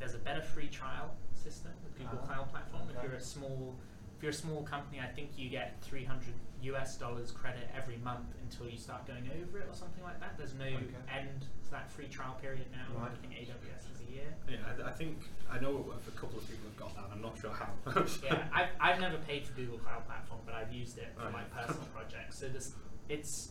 [0.00, 2.82] There's a better free trial system with Google Ah, Cloud Platform.
[2.96, 3.74] If you're a small
[4.16, 8.28] if you're a small company, I think you get 300 US dollars credit every month
[8.42, 10.38] until you start going over it or something like that.
[10.38, 11.02] There's no Okay.
[11.12, 12.86] end to that free trial period now.
[12.98, 13.10] Right.
[13.12, 14.30] I think AWS is a year.
[14.48, 15.18] Yeah, I, I think
[15.50, 17.06] I know a couple of people have got that.
[17.12, 17.68] I'm not sure how.
[18.24, 21.30] yeah, I've, I've never paid for Google Cloud Platform, but I've used it for Oh,
[21.32, 21.66] my yeah.
[21.66, 22.38] personal projects.
[22.38, 22.72] So this,
[23.10, 23.50] it's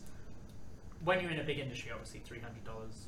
[1.04, 3.06] when you're in a big industry, obviously three hundred dollars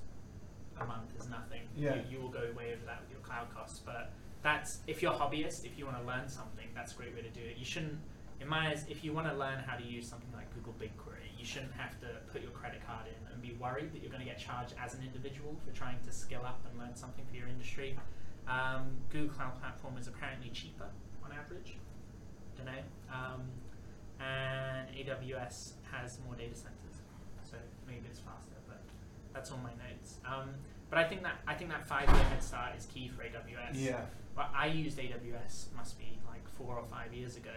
[0.79, 1.62] a month is nothing.
[1.75, 1.94] Yeah.
[1.96, 5.12] You, you will go way over that with your cloud costs, but that's if you're
[5.12, 7.57] a hobbyist, if you want to learn something, that's a great way to do it.
[7.57, 7.99] You shouldn't,
[8.40, 11.38] in my eyes, if you want to learn how to use something like Google BigQuery,
[11.38, 14.22] you shouldn't have to put your credit card in and be worried that you're going
[14.22, 17.37] to get charged as an individual for trying to skill up and learn something for
[17.37, 17.96] your industry.
[18.49, 20.87] Um, Google Cloud Platform is apparently cheaper
[21.25, 21.77] on average.
[22.57, 22.83] Don't know.
[23.12, 23.42] Um,
[24.20, 27.03] and AWS has more data centers,
[27.44, 28.57] so maybe it's faster.
[28.66, 28.81] But
[29.35, 30.18] that's all my notes.
[30.25, 30.51] Um,
[30.88, 33.75] but I think that I think that five year head start is key for AWS.
[33.75, 34.01] Yeah.
[34.37, 37.51] I used AWS must be like four or five years ago,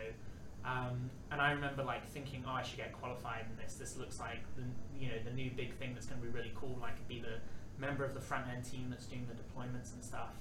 [0.65, 3.75] um, and I remember like thinking, oh, I should get qualified in this.
[3.75, 4.63] This looks like the
[4.97, 6.79] you know the new big thing that's going to be really cool.
[6.83, 7.39] I could be the
[7.79, 10.35] member of the front end team that's doing the deployments and stuff.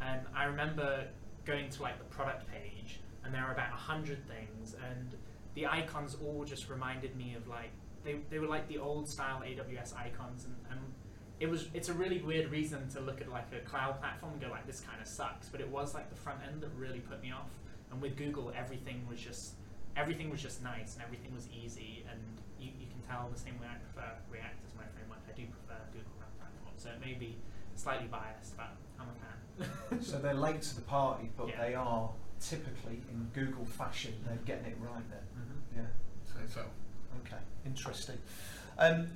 [0.00, 1.06] And I remember
[1.44, 5.14] going to like the product page, and there were about a hundred things, and
[5.54, 7.70] the icons all just reminded me of like
[8.04, 10.80] they, they were like the old style AWS icons, and, and
[11.40, 14.40] it was it's a really weird reason to look at like a cloud platform and
[14.40, 17.00] go like this kind of sucks, but it was like the front end that really
[17.00, 17.50] put me off.
[17.90, 19.54] And with Google, everything was just
[19.96, 22.20] everything was just nice and everything was easy, and
[22.58, 25.20] you, you can tell the same way I prefer React as my framework.
[25.28, 27.36] I do prefer Google Cloud Platform, so it may be
[27.76, 30.00] slightly biased, but I'm a fan.
[30.02, 31.60] So they're late to the party, but Yeah.
[31.60, 35.20] they are typically in Google fashion, they're getting it right then.
[35.38, 35.78] Mm-hmm.
[35.80, 35.86] Yeah.
[36.26, 36.60] So, so
[37.24, 38.18] Okay, interesting.
[38.78, 39.06] Um,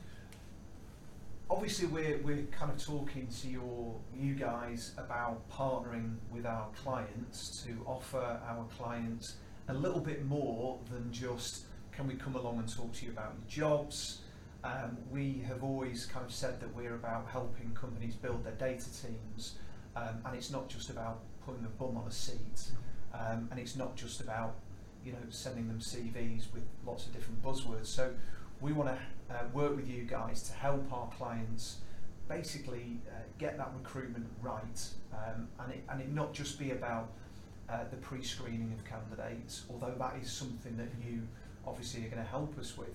[1.51, 7.65] obviously, we're, we're kind of talking to your you guys about partnering with our clients
[7.65, 9.37] to offer our clients
[9.69, 13.35] a little bit more than just can we come along and talk to you about
[13.35, 14.21] your jobs.
[14.65, 18.87] Um, we have always kind of said that we're about helping companies build their data
[19.03, 19.55] teams,
[19.97, 22.73] um, and it's not just about putting a bum on a seat,
[23.15, 24.57] um, and it's not just about
[25.05, 27.87] you know sending them CVs with lots of different buzzwords.
[27.87, 28.13] So
[28.61, 31.79] we want to uh, work with you guys to help our clients
[32.29, 37.11] basically uh, get that recruitment right, um, and it and it not just be about
[37.71, 41.23] uh, the pre-screening of candidates, although that is something that you
[41.67, 42.91] obviously are going to help us with.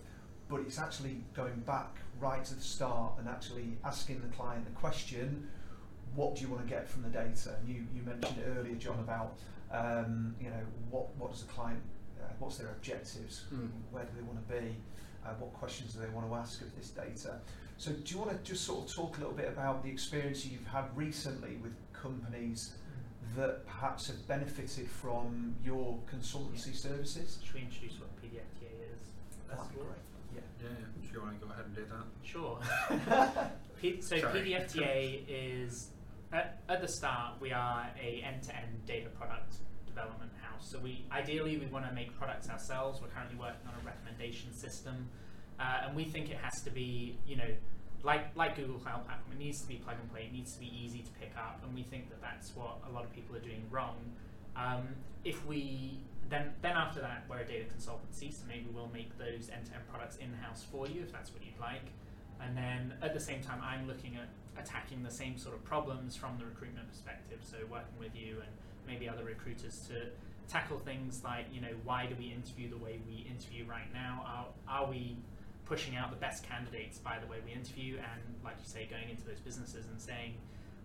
[0.50, 4.72] But it's actually going back right to the start and actually asking the client the
[4.72, 5.48] question,
[6.16, 7.56] what do you want to get from the data?
[7.60, 9.38] And you, you mentioned it earlier, John, about
[9.72, 11.82] um, you know what what does the client,
[12.22, 13.70] uh, what's their objectives, Mm.
[13.92, 14.76] where do they want to be,
[15.26, 17.40] uh, what questions do they want to ask of this data.
[17.78, 20.46] So do you want to just sort of talk a little bit about the experience
[20.46, 22.74] you've had recently with companies
[23.36, 27.40] that perhaps have benefited from your consultancy services?
[27.44, 29.02] Should we introduce what PDFTA is?
[29.48, 29.96] first That'd be great.
[30.36, 30.42] Yeah.
[30.62, 31.08] yeah, yeah.
[31.08, 32.06] Do you want to go ahead and do that?
[32.24, 33.52] Sure.
[33.82, 34.40] P- so Sorry.
[34.40, 35.90] PDFTA is
[36.32, 39.56] at, at the start we are a end-to-end data product
[39.86, 40.32] development
[40.64, 40.72] house.
[40.72, 43.02] So we ideally we want to make products ourselves.
[43.02, 45.10] We're currently working on a recommendation system,
[45.60, 47.50] uh, and we think it has to be you know
[48.04, 49.34] like like Google Cloud Platform.
[49.34, 50.26] It needs to be plug and play.
[50.26, 52.92] It needs to be easy to pick up, and we think that that's what a
[52.92, 53.98] lot of people are doing wrong.
[54.56, 54.88] Um,
[55.24, 56.00] if we
[56.30, 60.18] then then after that we're a data consultancy, so maybe we'll make those end-to-end products
[60.18, 61.86] in-house for you if that's what you'd like.
[62.42, 64.28] And then at the same time, I'm looking at
[64.62, 67.40] attacking the same sort of problems from the recruitment perspective.
[67.42, 68.52] So working with you and
[68.86, 70.12] maybe other recruiters to
[70.54, 74.22] tackle things like, you know, why do we interview the way we interview right now?
[74.22, 75.18] Are, are we
[75.66, 77.98] pushing out the best candidates by the way we interview?
[77.98, 80.38] And like you say, going into those businesses and saying,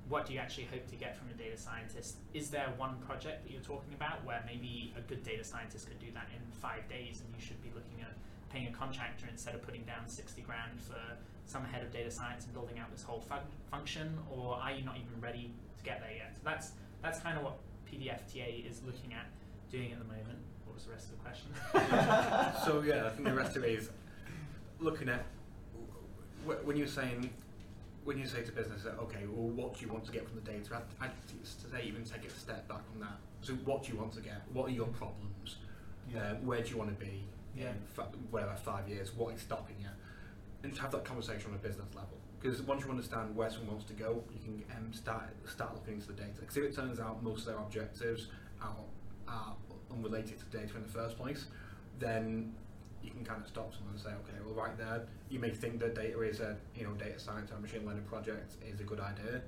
[0.08, 2.16] what do you actually hope to get from a data scientist?
[2.32, 6.00] Is there one project that you're talking about where maybe a good data scientist could
[6.00, 8.16] do that in five days and you should be looking at
[8.48, 10.96] paying a contractor instead of putting down 60 grand for
[11.44, 14.82] some head of data science and building out this whole fun- function, or are you
[14.82, 16.32] not even ready to get there yet?
[16.36, 19.26] So that's that's kind of what PDFTA is looking at
[19.70, 20.38] doing at the moment.
[20.64, 21.50] What was the rest of the question?
[22.64, 23.90] so yeah, I think the rest of it is
[24.80, 25.24] looking at
[26.64, 27.30] when you're saying
[28.04, 30.36] when you say to business that okay, well, what do you want to get from
[30.36, 30.80] the data?
[31.00, 33.18] I'd, I'd say even take it a step back from that.
[33.42, 34.42] So what do you want to get?
[34.52, 35.56] What are your problems?
[36.16, 37.68] Uh, where do you want to be Yeah.
[37.68, 39.14] in fa- whatever five years?
[39.14, 39.88] What is stopping you?
[40.62, 42.16] And to have that conversation on a business level.
[42.40, 45.94] Because once you understand where someone wants to go, you can um, start start looking
[45.94, 46.40] into the data.
[46.40, 48.28] Because if it turns out most of their objectives
[48.62, 48.74] are,
[49.28, 49.54] are
[49.90, 51.46] unrelated to data in the first place,
[51.98, 52.54] then
[53.02, 55.78] you can kind of stop someone and say, okay, well, right there, you may think
[55.80, 59.00] that data is a you know data science or machine learning project is a good
[59.00, 59.42] idea,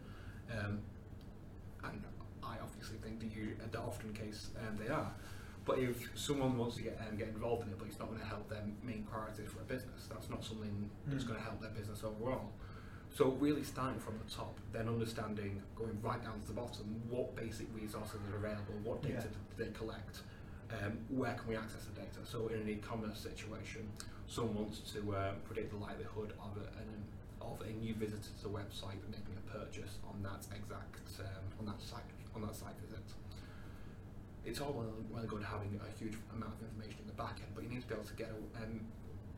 [0.58, 0.78] um,
[1.84, 2.02] and
[2.42, 5.10] I obviously think that you that often case um, they are.
[5.66, 8.20] But if someone wants to get um, get involved in it, but it's not going
[8.20, 11.28] to help their main priorities for a business, that's not something that's Mm.
[11.28, 12.50] going to help their business overall.
[13.12, 17.34] So really starting from the top, then understanding, going right down to the bottom, what
[17.36, 19.56] basic resources are available, what data Yeah.
[19.56, 20.22] do they collect,
[20.70, 22.24] um, where can we access the data?
[22.24, 23.90] So in an e-commerce situation,
[24.28, 26.88] someone wants to uh, predict the likelihood of a, an,
[27.42, 31.66] of a new visitor to the website making a purchase on that exact um, on
[31.66, 33.02] that site on that site visit.
[34.44, 37.36] It's all well, well and good having a huge amount of information in the back
[37.42, 38.80] end, but you need to be able to get a, um,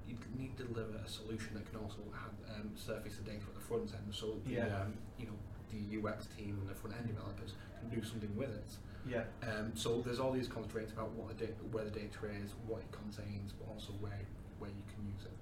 [0.08, 3.54] you need to deliver a solution that can also have um, surface the data at
[3.54, 4.82] the front end, so the Yeah.
[4.82, 5.38] um, you know
[5.72, 8.70] the UX team and the front end developers can do something with it.
[9.06, 9.24] Yeah.
[9.42, 12.80] Um, so there's all these constraints about what the da- where the data is, what
[12.82, 14.20] it contains, but also where
[14.58, 15.38] where you can use it.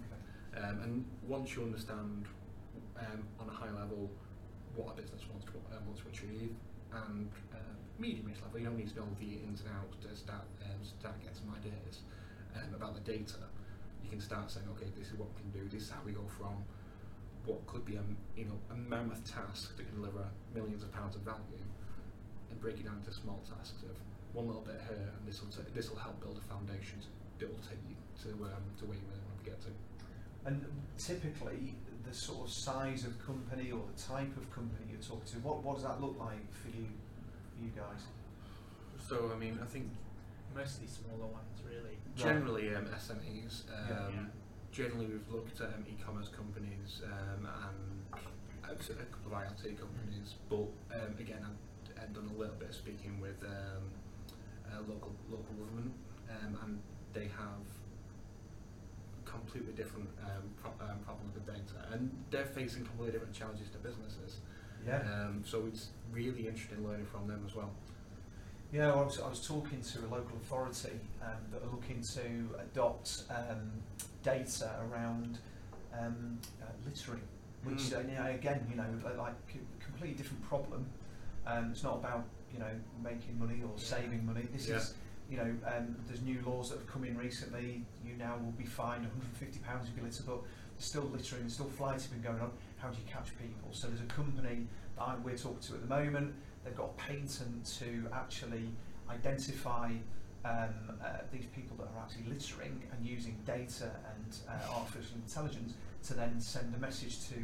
[0.00, 0.66] Okay.
[0.66, 2.24] Um, and once you understand
[2.98, 4.10] um, on a high level
[4.74, 6.54] what a business wants to uh, wants to achieve,
[6.92, 7.58] and uh,
[7.98, 11.18] medium-ish level, you don't need to know the ins and outs to start um, start
[11.20, 12.02] getting some ideas
[12.56, 13.46] um, about the data.
[14.08, 15.68] You can start saying, okay, this is what we can do.
[15.68, 16.64] This is how we go from
[17.44, 20.90] what could be a m- you know a mammoth task that can deliver millions of
[20.96, 21.60] pounds of value,
[22.48, 23.96] and break it down into small tasks of
[24.32, 26.96] one little bit here, and this will this will help build a foundation
[27.38, 29.70] that will take you to um, to where you really want to get to.
[30.48, 30.64] And
[30.96, 31.76] typically,
[32.08, 35.62] the sort of size of company or the type of company you're talking to, what,
[35.62, 36.88] what does that look like for you,
[37.52, 38.08] for you guys?
[39.06, 39.92] So I mean, I think
[40.54, 41.98] Mostly smaller ones, really.
[42.16, 43.62] generally um, SMEs.
[43.70, 44.08] Um, Yeah.
[44.10, 44.26] Yeah.
[44.72, 48.22] Generally, we've looked at um, e-commerce companies um, and
[48.64, 53.20] a couple of IoT companies, but um, again, I've, done a little bit of speaking
[53.20, 53.82] with um,
[54.88, 55.92] local local government,
[56.30, 56.78] um, and
[57.12, 57.64] they have
[59.24, 63.78] completely different um, pro- um, problems with data, and they're facing completely different challenges to
[63.78, 64.40] businesses.
[64.86, 65.00] Yeah.
[65.02, 67.70] Um, so it's really interesting learning from them as well.
[68.72, 72.02] Yeah, well, I, was, I was talking to a local authority um, that are looking
[72.02, 73.70] to adopt um,
[74.22, 75.38] data around
[75.98, 77.22] um, uh, littering,
[77.64, 77.96] which Mm.
[77.96, 78.84] uh, you know, again, you know,
[79.16, 80.86] like a completely different problem.
[81.46, 82.70] Um, it's not about you know
[83.02, 83.82] making money or Yeah.
[83.96, 84.46] saving money.
[84.52, 84.76] This Yeah.
[84.76, 84.94] is
[85.30, 87.84] you know um, there's new laws that have come in recently.
[88.04, 90.40] You now will be fined 150 pounds if you litter, but
[90.76, 92.52] still littering, still fly been going on.
[92.76, 93.72] How do you catch people?
[93.72, 96.34] So there's a company that I, we're talking to at the moment.
[96.64, 98.68] They've got a patent to actually
[99.10, 99.92] identify
[100.44, 100.70] um,
[101.02, 106.14] uh, these people that are actually littering and using data and uh, artificial intelligence to
[106.14, 107.34] then send a message to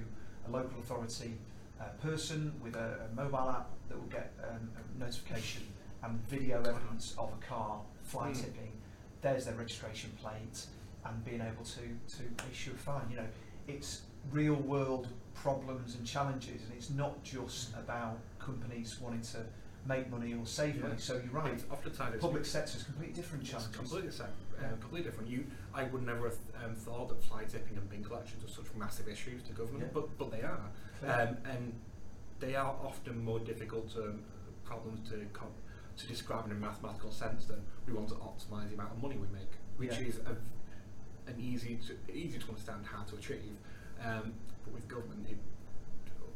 [0.46, 1.34] a local authority
[1.80, 5.62] uh, person with a, a mobile app that will get um, a notification
[6.02, 8.40] and video evidence of a car fly Mm.
[8.40, 8.72] tipping.
[9.22, 10.66] There's their registration plate
[11.04, 13.02] and being able to, to issue a fine.
[13.10, 13.26] You know,
[13.66, 18.18] it's real world problems and challenges and it's not just about
[18.54, 19.38] companies wanting to
[19.86, 20.94] make money or save money.
[20.98, 21.52] So you're right.
[21.52, 23.76] It's oftentimes Public sector is completely different challenges.
[23.76, 24.68] completely separate, Yeah.
[24.72, 25.28] um, completely different.
[25.30, 28.66] You, I would never have um, thought that fly tipping and bin collections are such
[28.76, 29.90] massive issues to government, Yeah.
[29.92, 30.58] but but they are,
[31.02, 31.72] um, and
[32.40, 34.14] they are often more difficult to,
[34.64, 35.48] problems to com-
[35.96, 39.16] to describe in a mathematical sense than we want to optimise the amount of money
[39.16, 40.08] we make, which Yeah.
[40.08, 40.34] is a,
[41.30, 43.56] an easy to easy to understand how to achieve.
[44.02, 44.32] Um,
[44.64, 45.36] but with government, it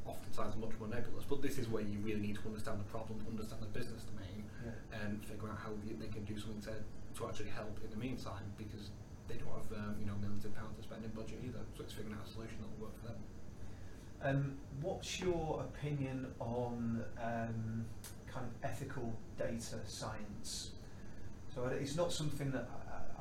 [0.09, 1.25] oftentimes much more nebulous.
[1.29, 4.45] But this is where you really need to understand the problem, understand the business domain,
[4.65, 5.05] yeah.
[5.05, 8.49] and figure out how they can do something to, to actually help in the meantime
[8.57, 8.91] because
[9.29, 11.61] they don't have um, you know millions of pounds to spend in budget either.
[11.77, 13.21] So it's figuring out a solution that will work for them.
[14.21, 17.85] Um, what's your opinion on um,
[18.27, 20.73] kind of ethical data science?
[21.55, 22.69] So it's not something that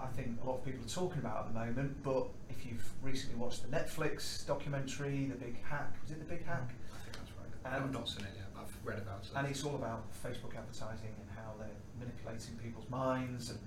[0.01, 2.03] I, think a lot of people are talking about at the moment.
[2.03, 6.45] But if you've recently watched the Netflix documentary, The Big Hack, was it The Big
[6.45, 6.69] Hack?
[6.93, 7.31] I think that's
[7.65, 7.75] right.
[7.77, 9.29] Um, I've not seen it yet, but I've read about it.
[9.35, 11.67] And it's all about Facebook advertising and how they're
[11.99, 13.59] manipulating people's minds and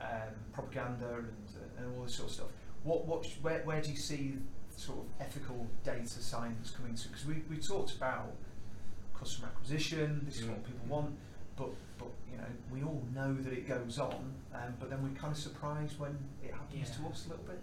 [0.00, 2.48] um, propaganda and, uh, and all this sort of stuff.
[2.84, 4.34] What, what, where, where do you see
[4.76, 7.08] sort of ethical data science coming to?
[7.08, 8.32] Because we, we talked about
[9.18, 10.66] customer acquisition, this is what Mm.
[10.66, 11.18] people want,
[11.56, 15.18] but, but you know, we all know that it goes on, um, but then we're
[15.18, 17.60] kind of surprised when it happens to us a little bit.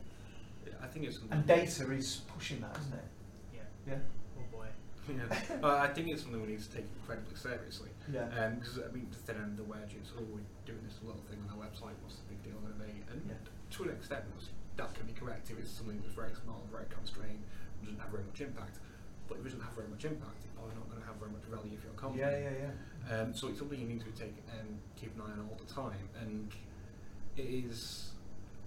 [0.82, 1.38] I think it's something.
[1.38, 3.06] And data is pushing that, isn't it?
[3.54, 3.62] Yeah.
[3.88, 4.00] Yeah.
[4.38, 4.68] Oh boy.
[5.06, 5.30] Yeah,
[5.62, 7.90] but I think it's something we need to take incredibly seriously.
[8.12, 8.26] Yeah.
[8.58, 11.22] Because I mean, the thin end of the wedge is, oh, we're doing this little
[11.30, 11.94] thing on our website.
[12.02, 13.06] What's the big deal going to be?
[13.14, 13.38] And Yeah.
[13.78, 14.50] to an extent, that's-
[14.82, 17.40] that can be correct if it's something that's very small, very constrained,
[17.80, 18.80] and doesn't have very much impact.
[19.30, 21.32] But if it doesn't have very much impact, it's probably not going to have very
[21.32, 22.20] much value for your company.
[22.26, 22.74] yeah, yeah, yeah.
[23.12, 25.72] Um, so it's something you need to take and keep an eye on all the
[25.74, 26.10] time.
[26.22, 26.52] And
[27.38, 28.12] it is.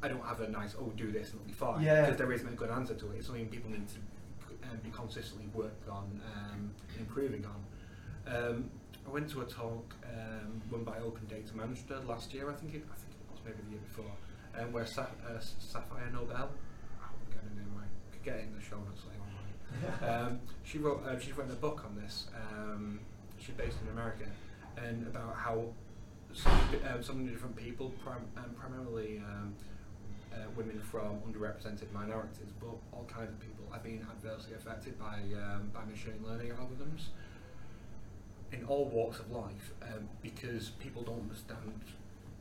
[0.03, 2.03] I don't have a nice oh do this and it'll be fine Yeah.
[2.03, 3.17] because there isn't a good answer to it.
[3.17, 3.97] It's something people need to
[4.71, 8.33] um, be consistently worked on um, improving on.
[8.33, 8.71] Um,
[9.07, 12.49] I went to a talk um, run by Open Data Manchester last year.
[12.49, 14.13] I think it, I think it was maybe the year before,
[14.61, 16.37] um, where Sa- uh, Safiya Noble.
[16.37, 16.47] I
[17.33, 17.89] getting her name right.
[18.13, 20.09] Could get it in the show notes later on.
[20.09, 20.21] right?
[20.29, 22.29] um, she wrote uh, she's written a book on this.
[22.53, 23.01] Um,
[23.41, 24.25] she's based in America,
[24.77, 25.65] and about how
[26.33, 29.55] so many, um, so many different people, prim- um, primarily um,
[30.33, 35.21] uh, women from underrepresented minorities, but all kinds of people, have been adversely affected by
[35.37, 37.09] um, by machine learning algorithms
[38.51, 41.83] in all walks of life um, because people don't understand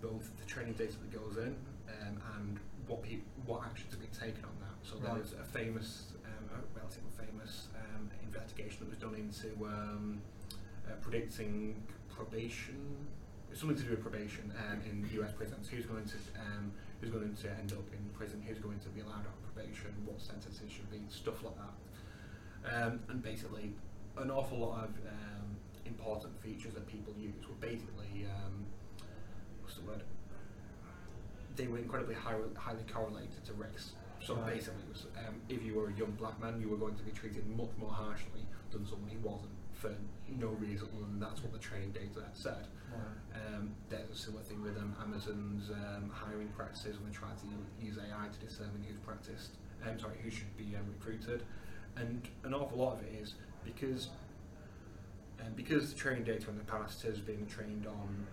[0.01, 1.53] both the training data that goes in
[1.89, 4.75] um, and what pe- what actions are being taken on that.
[4.87, 5.15] So Right.
[5.15, 10.21] there's a famous, um, a relatively famous um, investigation that was done into um,
[10.87, 11.75] uh, predicting
[12.09, 12.77] probation,
[13.53, 15.67] something to do with probation um, in US prisons.
[15.69, 16.71] Who's going to um,
[17.01, 18.43] who's going to end up in prison?
[18.47, 19.91] Who's going to be allowed out probation?
[20.05, 20.99] What sentences should be?
[21.09, 21.73] Stuff like that.
[22.73, 23.71] Um, and basically,
[24.17, 25.47] an awful lot of um,
[25.85, 28.65] important features that people use were basically um,
[29.61, 30.03] what's the word?
[31.55, 33.93] They were incredibly high, highly correlated to race.
[34.23, 34.55] So Right.
[34.55, 37.03] basically, it was, um, if you were a young black man, you were going to
[37.03, 39.95] be treated much more harshly than someone who wasn't for
[40.39, 42.67] no reason other than that's what the training data said.
[42.91, 43.55] Right.
[43.55, 47.85] Um, there's a similar thing with um, Amazon's um, hiring practices when they try to
[47.85, 49.51] use AI to determine who's practiced,
[49.85, 51.43] um, sorry, who should be um, recruited,
[51.95, 54.09] and an awful lot of it is because
[55.39, 58.25] um, because the training data in the past has been trained on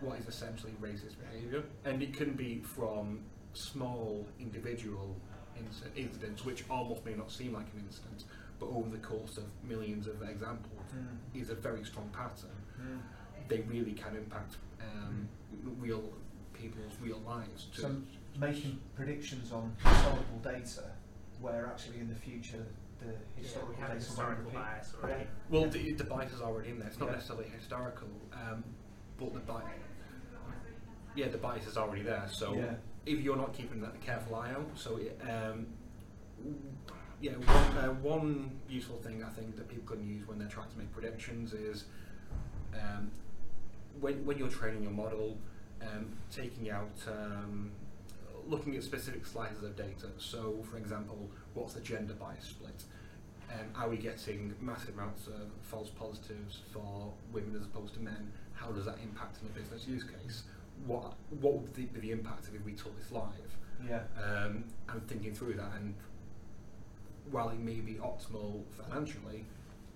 [0.00, 3.20] what is essentially racist behaviour, and it can be from
[3.54, 5.14] small individual
[5.58, 8.24] inc- incidents which almost may not seem like an incident,
[8.62, 11.40] but over the course of millions of examples Mm.
[11.40, 12.50] is a very strong pattern
[12.80, 13.00] Mm.
[13.48, 15.28] they really can impact um,
[15.80, 16.04] real
[16.54, 17.66] people's real lives.
[17.74, 18.02] To, So
[18.38, 20.84] making predictions on historical data,
[21.40, 22.64] where actually in the future
[23.00, 25.26] the historical we have data historical won't bias already.
[25.50, 26.88] well, the, the bias is already in there.
[26.88, 27.14] It's not Yeah.
[27.16, 28.62] necessarily historical, um,
[29.18, 29.82] but the bias.
[31.16, 32.28] Yeah, the bias is already there.
[32.28, 32.74] So Yeah.
[33.06, 35.66] if you're not keeping that a careful eye out, so it, um,
[37.22, 40.68] yeah, one, uh, one useful thing I think that people can use when they're trying
[40.70, 41.84] to make predictions is
[42.74, 43.12] um,
[44.00, 45.38] when, when you're training your model,
[45.80, 47.70] um, taking out, um,
[48.48, 50.08] looking at specific slices of data.
[50.18, 52.82] So, for example, what's the gender bias split?
[53.52, 58.32] Um, are we getting massive amounts of false positives for women as opposed to men?
[58.54, 60.42] How does that impact in a business use case?
[60.86, 63.52] What what would the, be the impact if we took this live?
[63.88, 64.02] Yeah.
[64.22, 65.72] um, and thinking through that.
[65.76, 65.94] And
[67.30, 69.44] while it may be optimal financially,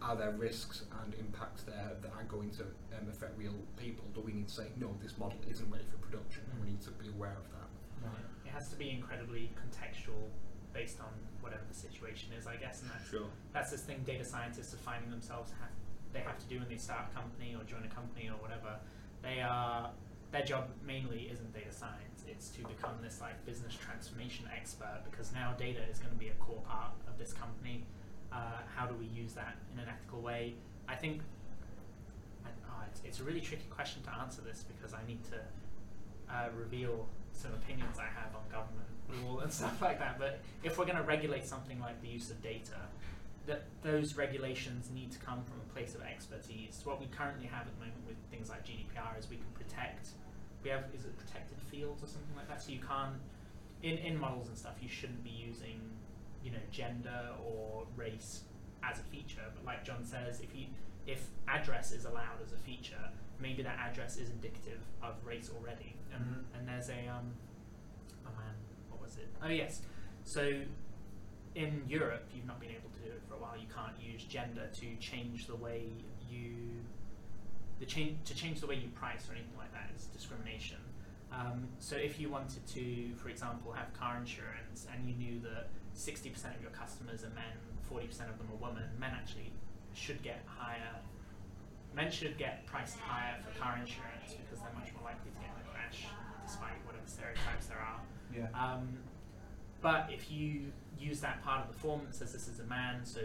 [0.02, 4.04] are there risks and impacts there that are going to um, affect real people?
[4.14, 4.94] Do we need to say no?
[5.02, 7.68] This model isn't ready for production, and we need to be aware of that.
[8.08, 8.24] Right.
[8.44, 10.28] It has to be incredibly contextual
[10.72, 11.08] based on
[11.40, 13.26] whatever the situation is, I guess, and that's Sure.
[13.52, 15.70] that's this thing data scientists are finding themselves have
[16.12, 18.78] they have to do when they start a company or join a company or whatever.
[19.22, 19.90] They are
[20.32, 22.24] their job mainly isn't data science.
[22.28, 26.28] It's to become this like business transformation expert because now data is going to be
[26.28, 27.84] a core part of this company.
[28.32, 30.54] Uh, how do we use that in an ethical way?
[30.88, 31.22] I think
[32.44, 35.38] oh, it's, it's a really tricky question to answer this because I need to
[36.32, 40.18] uh, reveal some opinions I have on government rule and stuff like that.
[40.18, 42.76] But if we're going to regulate something like the use of data,
[43.46, 46.80] that those regulations need to come from a place of expertise.
[46.84, 50.08] What we currently have at the moment with things like GDPR is we can protect.
[50.64, 52.60] We have is it protected fields or something like that.
[52.62, 53.14] So you can't
[53.82, 54.74] in in models and stuff.
[54.80, 55.80] You shouldn't be using
[56.42, 58.42] you know gender or race
[58.82, 59.44] as a feature.
[59.54, 60.66] But like John says, if you
[61.06, 65.94] if address is allowed as a feature, maybe that address is indicative of race already.
[66.12, 66.58] And Mhm.
[66.58, 67.32] and there's a um
[68.26, 68.54] oh man,
[68.90, 69.28] what was it?
[69.40, 69.82] Oh yes.
[70.24, 70.62] So
[71.56, 73.56] in Europe, you've not been able to do it for a while.
[73.56, 75.88] You can't use gender to change the way
[76.28, 76.52] you
[77.80, 80.76] the change to change the way you price or anything like that is discrimination.
[81.32, 85.68] Um, so if you wanted to, for example, have car insurance and you knew that
[85.96, 87.56] 60% of your customers are men,
[87.90, 89.50] 40% of them are women, men actually
[89.92, 91.00] should get higher.
[91.94, 95.50] Men should get priced higher for car insurance because they're much more likely to get
[95.50, 96.06] in a crash,
[96.46, 98.00] despite whatever stereotypes there are.
[98.32, 98.48] Yeah.
[98.54, 99.00] Um,
[99.86, 103.04] but if you use that part of the form that says this is a man,
[103.04, 103.20] so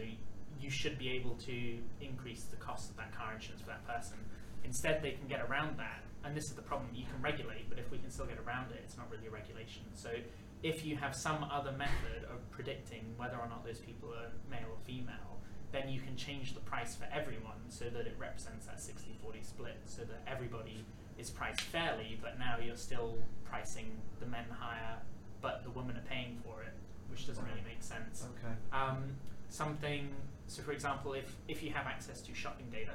[0.62, 4.18] you should be able to increase the cost of that car insurance for that person.
[4.64, 6.91] Instead, they can get around that, and this is the problem.
[6.93, 9.32] You can regulate, but if we can still get around it, it's not really a
[9.32, 9.82] regulation.
[9.95, 10.12] So
[10.62, 14.70] if you have some other method of predicting whether or not those people are male
[14.70, 15.41] or female,
[15.72, 19.78] then you can change the price for everyone so that it represents that 60-40 split,
[19.86, 20.86] so that everybody
[21.18, 24.99] is priced fairly, but now you're still pricing the men higher,
[25.42, 26.74] but the women are paying for it,
[27.10, 28.26] which doesn't really make sense.
[28.38, 28.54] Okay.
[28.72, 29.04] Um,
[29.50, 30.10] something,
[30.48, 32.94] so for example, if, if you have access to shopping data,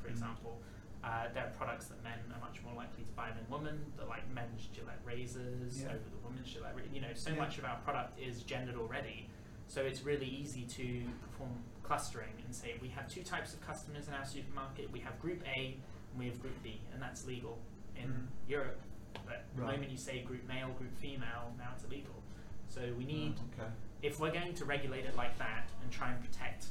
[0.00, 0.12] for Mhm.
[0.12, 0.60] example,
[1.02, 4.08] uh, there are products that men are much more likely to buy than women, that
[4.08, 5.88] like men's Gillette razors Yeah.
[5.88, 7.36] over the women's Gillette, ra- you know, so Yeah.
[7.36, 9.28] much of our product is gendered already.
[9.68, 14.06] So it's really easy to perform clustering and say we have two types of customers
[14.08, 14.90] in our supermarket.
[14.90, 15.76] We have group A
[16.10, 17.58] and we have group B, and that's legal
[17.96, 18.26] in Mhm.
[18.48, 18.80] Europe.
[19.24, 19.72] But the Right.
[19.72, 22.22] moment you say group male, group female, now it's illegal.
[22.68, 23.72] So we need Oh, okay.
[24.02, 26.66] if we're going to regulate it like that and try and protect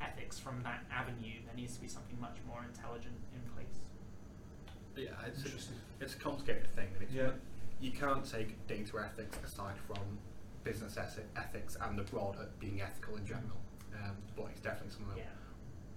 [0.00, 3.86] ethics from that avenue, there needs to be something much more intelligent in place.
[4.96, 7.32] Yeah, it's a, it's a complicated thing, and it's Yeah.
[7.80, 10.18] you can't take data ethics aside from
[10.64, 13.60] business ethics and the broader being ethical in general.
[13.94, 15.28] Um, but it's definitely something that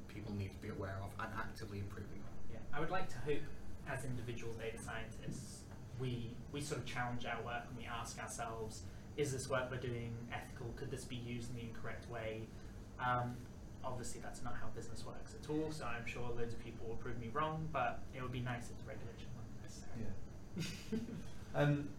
[0.07, 2.33] people need to be aware of and actively improving on.
[2.53, 2.59] Yeah.
[2.73, 3.41] I would like to hope,
[3.87, 5.59] as individual data scientists,
[6.00, 8.84] we we sort of challenge our work and we ask ourselves:
[9.18, 10.68] Is this work we're doing ethical?
[10.76, 12.41] Could this be used in the incorrect way?
[13.00, 13.36] Um,
[13.84, 15.72] obviously, that's not how business works at all.
[15.72, 18.70] So I'm sure loads of people will prove me wrong, but it would be nice
[18.70, 20.06] if the regulation wasn't necessary.
[20.93, 21.00] Yeah.
[21.56, 21.89] Um,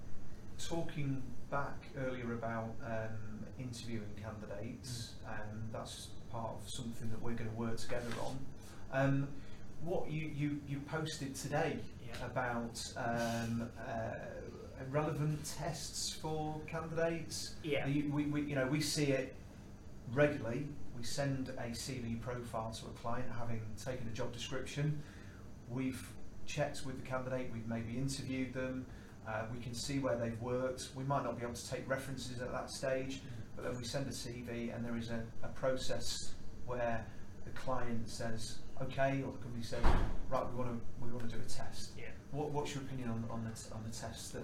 [0.69, 7.51] talking back earlier about um, interviewing candidates, um, that's part of something that we're going
[7.51, 8.39] to work together on.
[8.93, 9.29] Um,
[9.83, 11.79] what you, you, you posted today.
[12.25, 14.15] About um, uh,
[14.91, 17.55] relevant tests for candidates.
[17.63, 17.87] Yeah.
[17.87, 19.35] You, we, we, you know, we see it
[20.13, 20.67] regularly.
[20.97, 25.03] We send a CV profile to a client having taken a job description.
[25.69, 26.03] We've
[26.47, 28.87] checked with the candidate, we've maybe interviewed them,
[29.29, 30.89] uh, we can see where they've worked.
[30.97, 33.21] We might not be able to take references at that stage,
[33.55, 36.33] but then we send a CV and there is a, a process
[36.67, 37.07] where
[37.45, 39.85] the client says, okay, or the company says,
[40.29, 41.93] right, we want to we want to do a test.
[42.33, 44.43] What, what's your opinion on, on the on the test that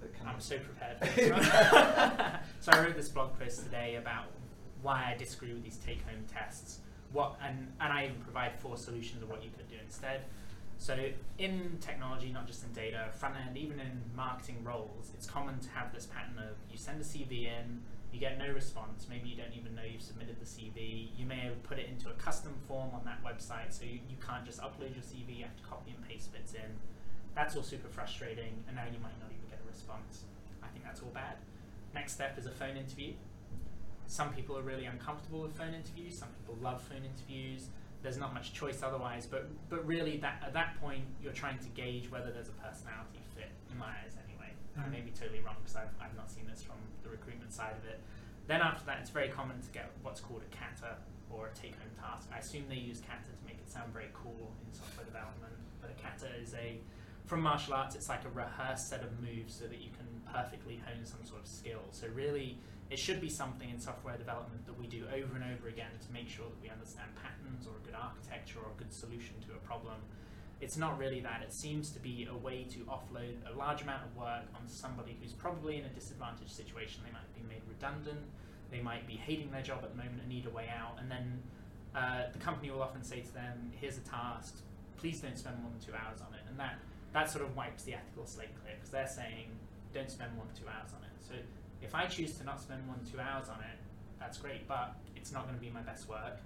[0.00, 0.26] that can?
[0.26, 1.46] I'm so prepared for this
[2.60, 4.26] so I wrote this blog post today about
[4.82, 6.80] why I disagree with these take-home tests.
[7.12, 10.22] What and and I even provide four solutions of what you could do instead.
[10.78, 10.96] So
[11.38, 15.68] in technology, not just in data, front end, even in marketing roles, it's common to
[15.70, 17.82] have this pattern of you send a CV in,
[18.18, 19.06] you get no response.
[19.08, 21.10] Maybe you don't even know you've submitted the CV.
[21.16, 24.16] You may have put it into a custom form on that website, so you, you
[24.18, 25.38] can't just upload your CV.
[25.38, 26.66] You have to copy and paste bits in.
[27.36, 30.24] That's all super frustrating, and now you might not even get a response.
[30.64, 31.36] I think that's all bad.
[31.94, 33.12] Next step is a phone interview.
[34.08, 36.18] Some people are really uncomfortable with phone interviews.
[36.18, 37.68] Some people love phone interviews.
[38.02, 41.68] There's not much choice otherwise, but but really that at that point you're trying to
[41.68, 44.18] gauge whether there's a personality fit in my eyes
[44.78, 47.74] I may be totally wrong because I've, I've not seen this from the recruitment side
[47.76, 48.00] of it.
[48.46, 50.96] Then after that, it's very common to get what's called a kata
[51.30, 52.28] or a take-home task.
[52.32, 55.90] I assume they use kata to make it sound very cool in software development, but
[55.90, 56.80] a kata is a
[57.26, 57.94] from martial arts.
[57.94, 61.42] It's like a rehearsed set of moves so that you can perfectly hone some sort
[61.42, 61.84] of skill.
[61.92, 62.58] So really,
[62.88, 66.08] it should be something in software development that we do over and over again to
[66.12, 69.52] make sure that we understand patterns or a good architecture or a good solution to
[69.52, 70.00] a problem.
[70.60, 71.42] It's not really that.
[71.42, 75.16] It seems to be a way to offload a large amount of work on somebody
[75.20, 77.02] who's probably in a disadvantaged situation.
[77.04, 78.26] They might be made redundant.
[78.70, 80.98] They might be hating their job at the moment and need a way out.
[81.00, 81.42] And then
[81.94, 84.56] uh, the company will often say to them, "Here's a task.
[84.96, 86.78] Please don't spend more than two hours on it." And that
[87.12, 89.50] that sort of wipes the ethical slate clear because they're saying,
[89.94, 91.34] "Don't spend more than two hours on it." So
[91.80, 93.78] if I choose to not spend more than two hours on it,
[94.18, 96.40] that's great, but it's not going to be my best work.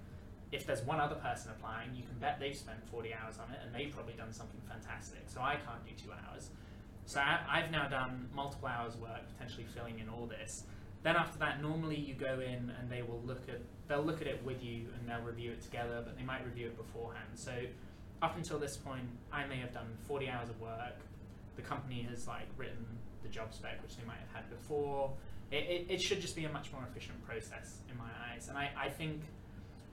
[0.53, 3.59] If there's one other person applying, you can bet they've spent 40 hours on it
[3.65, 5.23] and they've probably done something fantastic.
[5.27, 6.51] So I can't do two hours.
[7.05, 10.63] So I, I've now done multiple hours of work, potentially filling in all this.
[11.01, 14.27] Then after that, normally you go in and they will look at they'll look at
[14.27, 17.27] it with you and they'll review it together, but they might review it beforehand.
[17.35, 17.51] So
[18.21, 20.95] up until this point, I may have done 40 hours of work.
[21.57, 22.85] The company has like written
[23.21, 25.11] the job spec, which they might have had before.
[25.51, 28.47] It, it, it should just be a much more efficient process in my eyes.
[28.47, 29.21] And I, I think,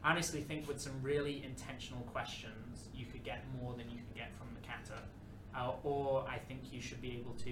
[0.04, 4.30] honestly, think with some really intentional questions, you could get more than you could get
[4.38, 4.60] from the.
[5.54, 7.50] Uh, or I think you should be able to,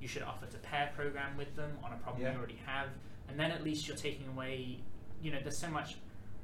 [0.00, 2.32] you should offer to pair program with them on a problem Yeah.
[2.32, 2.88] you already have,
[3.28, 4.80] and then at least you're taking away,
[5.22, 5.96] you know, there's so much,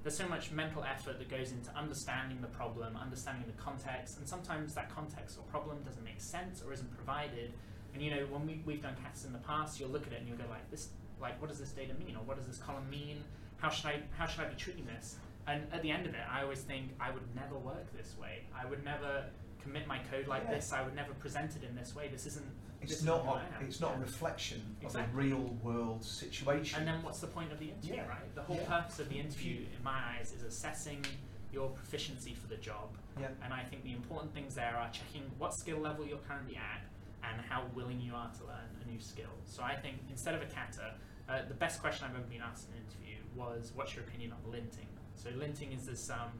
[0.03, 4.29] there's so much mental effort that goes into understanding the problem, understanding the context, and
[4.29, 7.55] sometimes that context or problem doesn't make sense or isn't provided.
[7.95, 10.21] And you know, when we, we've done casts in the past, you'll look at it
[10.21, 10.89] and you'll go like, this,
[11.21, 13.25] like, what does this data mean, or what does this column mean?
[13.65, 15.17] How should I, how should I be treating this?
[15.47, 18.41] And at the end of it, I always think I would never work this way.
[18.55, 19.25] I would never
[19.63, 20.51] commit my code like Yeah.
[20.57, 20.71] this.
[20.75, 22.09] I would never present it in this way.
[22.09, 22.45] This isn't.
[22.83, 25.03] It's isn't not a, it's not a reflection Exactly.
[25.05, 26.81] of a real world situation.
[26.81, 28.07] And then what's the point of the interview, Yeah.
[28.09, 28.35] right?
[28.35, 28.67] The whole Yeah.
[28.81, 31.03] purpose of the interview, in my eyes, is assessing
[31.51, 32.99] your proficiency for the job.
[33.19, 33.29] yeah.
[33.43, 36.83] And I think the important things there are checking what skill level you're currently at
[37.23, 39.33] and how willing you are to learn a new skill.
[39.47, 40.97] So I think instead of a kata,
[41.31, 44.33] uh, the best question I've ever been asked in an interview was, "What's your opinion
[44.33, 46.31] on linting?" So linting is this um,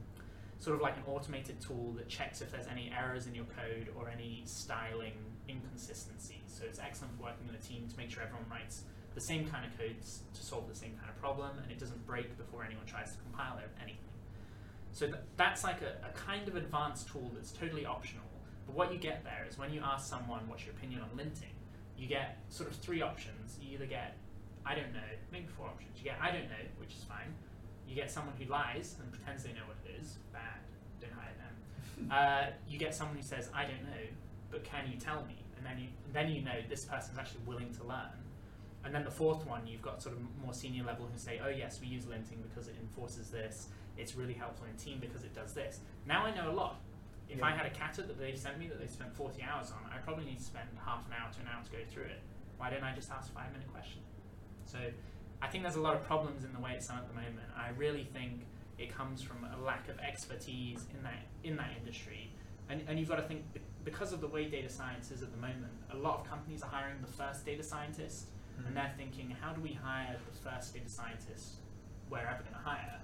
[0.59, 3.89] sort of like an automated tool that checks if there's any errors in your code
[3.97, 5.13] or any styling
[5.49, 6.43] inconsistencies.
[6.47, 8.85] So it's excellent for working in a team to make sure everyone writes
[9.15, 12.05] the same kind of codes to solve the same kind of problem and it doesn't
[12.07, 14.01] break before anyone tries to compile it- anything.
[14.93, 18.25] So th- that's like a, a kind of advanced tool that's totally optional.
[18.67, 21.55] But what you get there is when you ask someone what's your opinion on linting,
[21.97, 23.59] you get sort of three options.
[23.61, 24.17] You either get,
[24.67, 25.99] I don't know, maybe four options.
[25.99, 27.35] You get, I don't know, which is fine.
[27.87, 30.19] You get someone who lies and pretends they know what it is.
[30.33, 30.61] Bad.
[31.01, 32.11] Don't hire them.
[32.11, 34.05] uh, you get someone who says, I don't know,
[34.51, 35.37] but can you tell me?
[35.57, 38.17] And then you, then you know this person's actually willing to learn.
[38.85, 41.49] And then the fourth one, you've got sort of more senior level who say, oh
[41.49, 43.69] yes, we use linting because it enforces this.
[43.97, 45.81] It's really helpful in team because it does this.
[46.07, 46.81] Now I know a lot.
[47.29, 49.91] If I had a kata that they sent me that they spent 40 hours on,
[49.91, 52.21] I probably need to spend half an hour to an hour to go through it.
[52.59, 54.01] Why don't I just ask a five minute question?
[54.75, 54.81] So
[55.41, 57.47] I think there's a lot of problems in the way it's done at the moment.
[57.57, 58.43] I really think
[58.77, 62.31] it comes from a lack of expertise in that in that industry.
[62.69, 63.45] And, and you've got to think
[63.85, 66.71] because of the way data science is at the moment, a lot of companies are
[66.71, 68.69] hiring the first data scientist Mm.
[68.69, 71.57] and they're thinking, how do we hire the first data scientist
[72.11, 73.01] we're ever going to hire?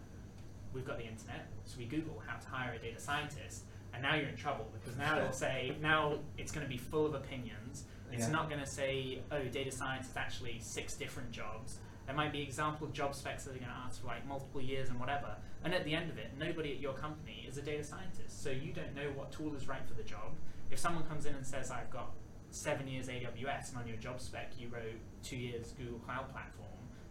[0.73, 4.15] We've got the internet, so we Google how to hire a data scientist, and now
[4.15, 7.83] you're in trouble because now it'll say, now it's going to be full of opinions.
[8.13, 8.33] It's Yeah.
[8.33, 11.79] not going to say, oh, data science is actually six different jobs.
[12.07, 14.89] There might be example job specs that are going to ask for like multiple years
[14.89, 15.37] and whatever.
[15.63, 18.51] And at the end of it, nobody at your company is a data scientist, so
[18.51, 20.33] you don't know what tool is right for the job.
[20.71, 22.13] If someone comes in and says, I've got
[22.51, 26.67] seven years AWS, and on your job spec you wrote two years Google Cloud Platform,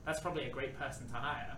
[0.06, 1.56] that's probably a great person to hire.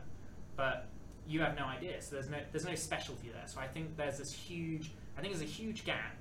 [0.56, 0.90] But
[1.26, 2.02] you have no idea.
[2.02, 3.48] So there's no there's no specialty there.
[3.48, 6.18] So I think there's this huge I think there's a huge gap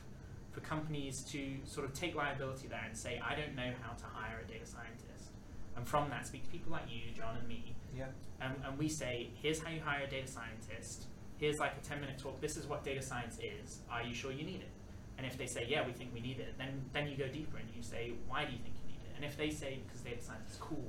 [0.51, 4.05] for companies to sort of take liability there and say I don't know how to
[4.05, 5.31] hire a data scientist,
[5.77, 8.07] and from that speak to people like you, John, and me, Yeah.
[8.41, 11.07] and, and we say here's how you hire a data scientist.
[11.39, 12.41] Here's like a 10 minute talk.
[12.41, 13.81] This is what data science is.
[13.91, 14.69] Are you sure you need it?
[15.17, 17.57] And if they say, yeah, we think we need it, then, then you go deeper
[17.59, 19.13] and you say, why do you think you need it?
[19.17, 20.85] And if they say, because data science is cool,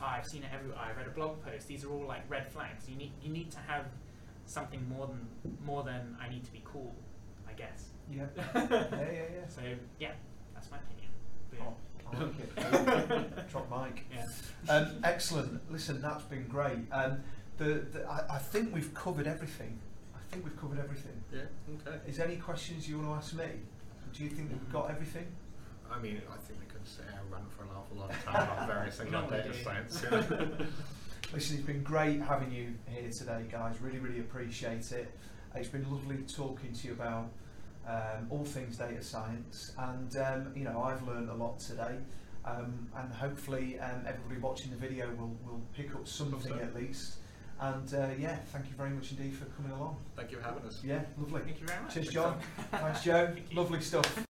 [0.00, 2.52] oh, I've seen it everywhere, I read a blog post, these are all like red
[2.52, 2.88] flags.
[2.88, 3.86] You need, you need to have
[4.46, 5.26] something more than,
[5.64, 6.94] more than I need to be cool,
[7.48, 7.86] I guess.
[8.10, 8.24] Yeah.
[8.54, 9.48] yeah, yeah, yeah.
[9.48, 9.60] So,
[9.98, 10.10] yeah,
[10.54, 11.10] that's my opinion.
[11.50, 11.60] Boom.
[11.62, 13.50] Oh, I like it.
[13.50, 14.04] Drop mic.
[14.12, 14.72] Yeah.
[14.74, 15.70] Um, excellent.
[15.70, 16.78] Listen, that's been great.
[16.92, 17.18] Um,
[17.58, 19.78] the, the, I, I think we've covered everything.
[20.14, 21.22] I think we've covered everything.
[21.32, 21.40] Yeah.
[21.86, 21.98] Okay.
[22.08, 23.60] Is there any questions you want to ask me?
[24.12, 25.26] Do you think that we've got everything?
[25.92, 28.24] I mean, I think we could sit here and run for an awful lot of
[28.24, 29.62] time about various things like Normally data do.
[29.62, 30.02] science.
[31.32, 33.76] Listen, it's been great having you here today, guys.
[33.80, 35.12] Really, really appreciate it.
[35.54, 37.28] It's been lovely talking to you about
[37.90, 41.96] um, all things data science, and um, you know, I've learned a lot today.
[42.44, 46.58] Um, and hopefully, um, everybody watching the video will, will pick up something so.
[46.58, 47.16] at least.
[47.60, 49.98] And uh, yeah, thank you very much indeed for coming along.
[50.16, 50.80] Thank you for having us.
[50.82, 51.42] Yeah, lovely.
[51.42, 51.92] Thank you very much.
[51.92, 52.38] Cheers, John.
[52.70, 53.26] Thanks, Joe.
[53.34, 53.54] Thank.
[53.54, 54.26] Lovely stuff.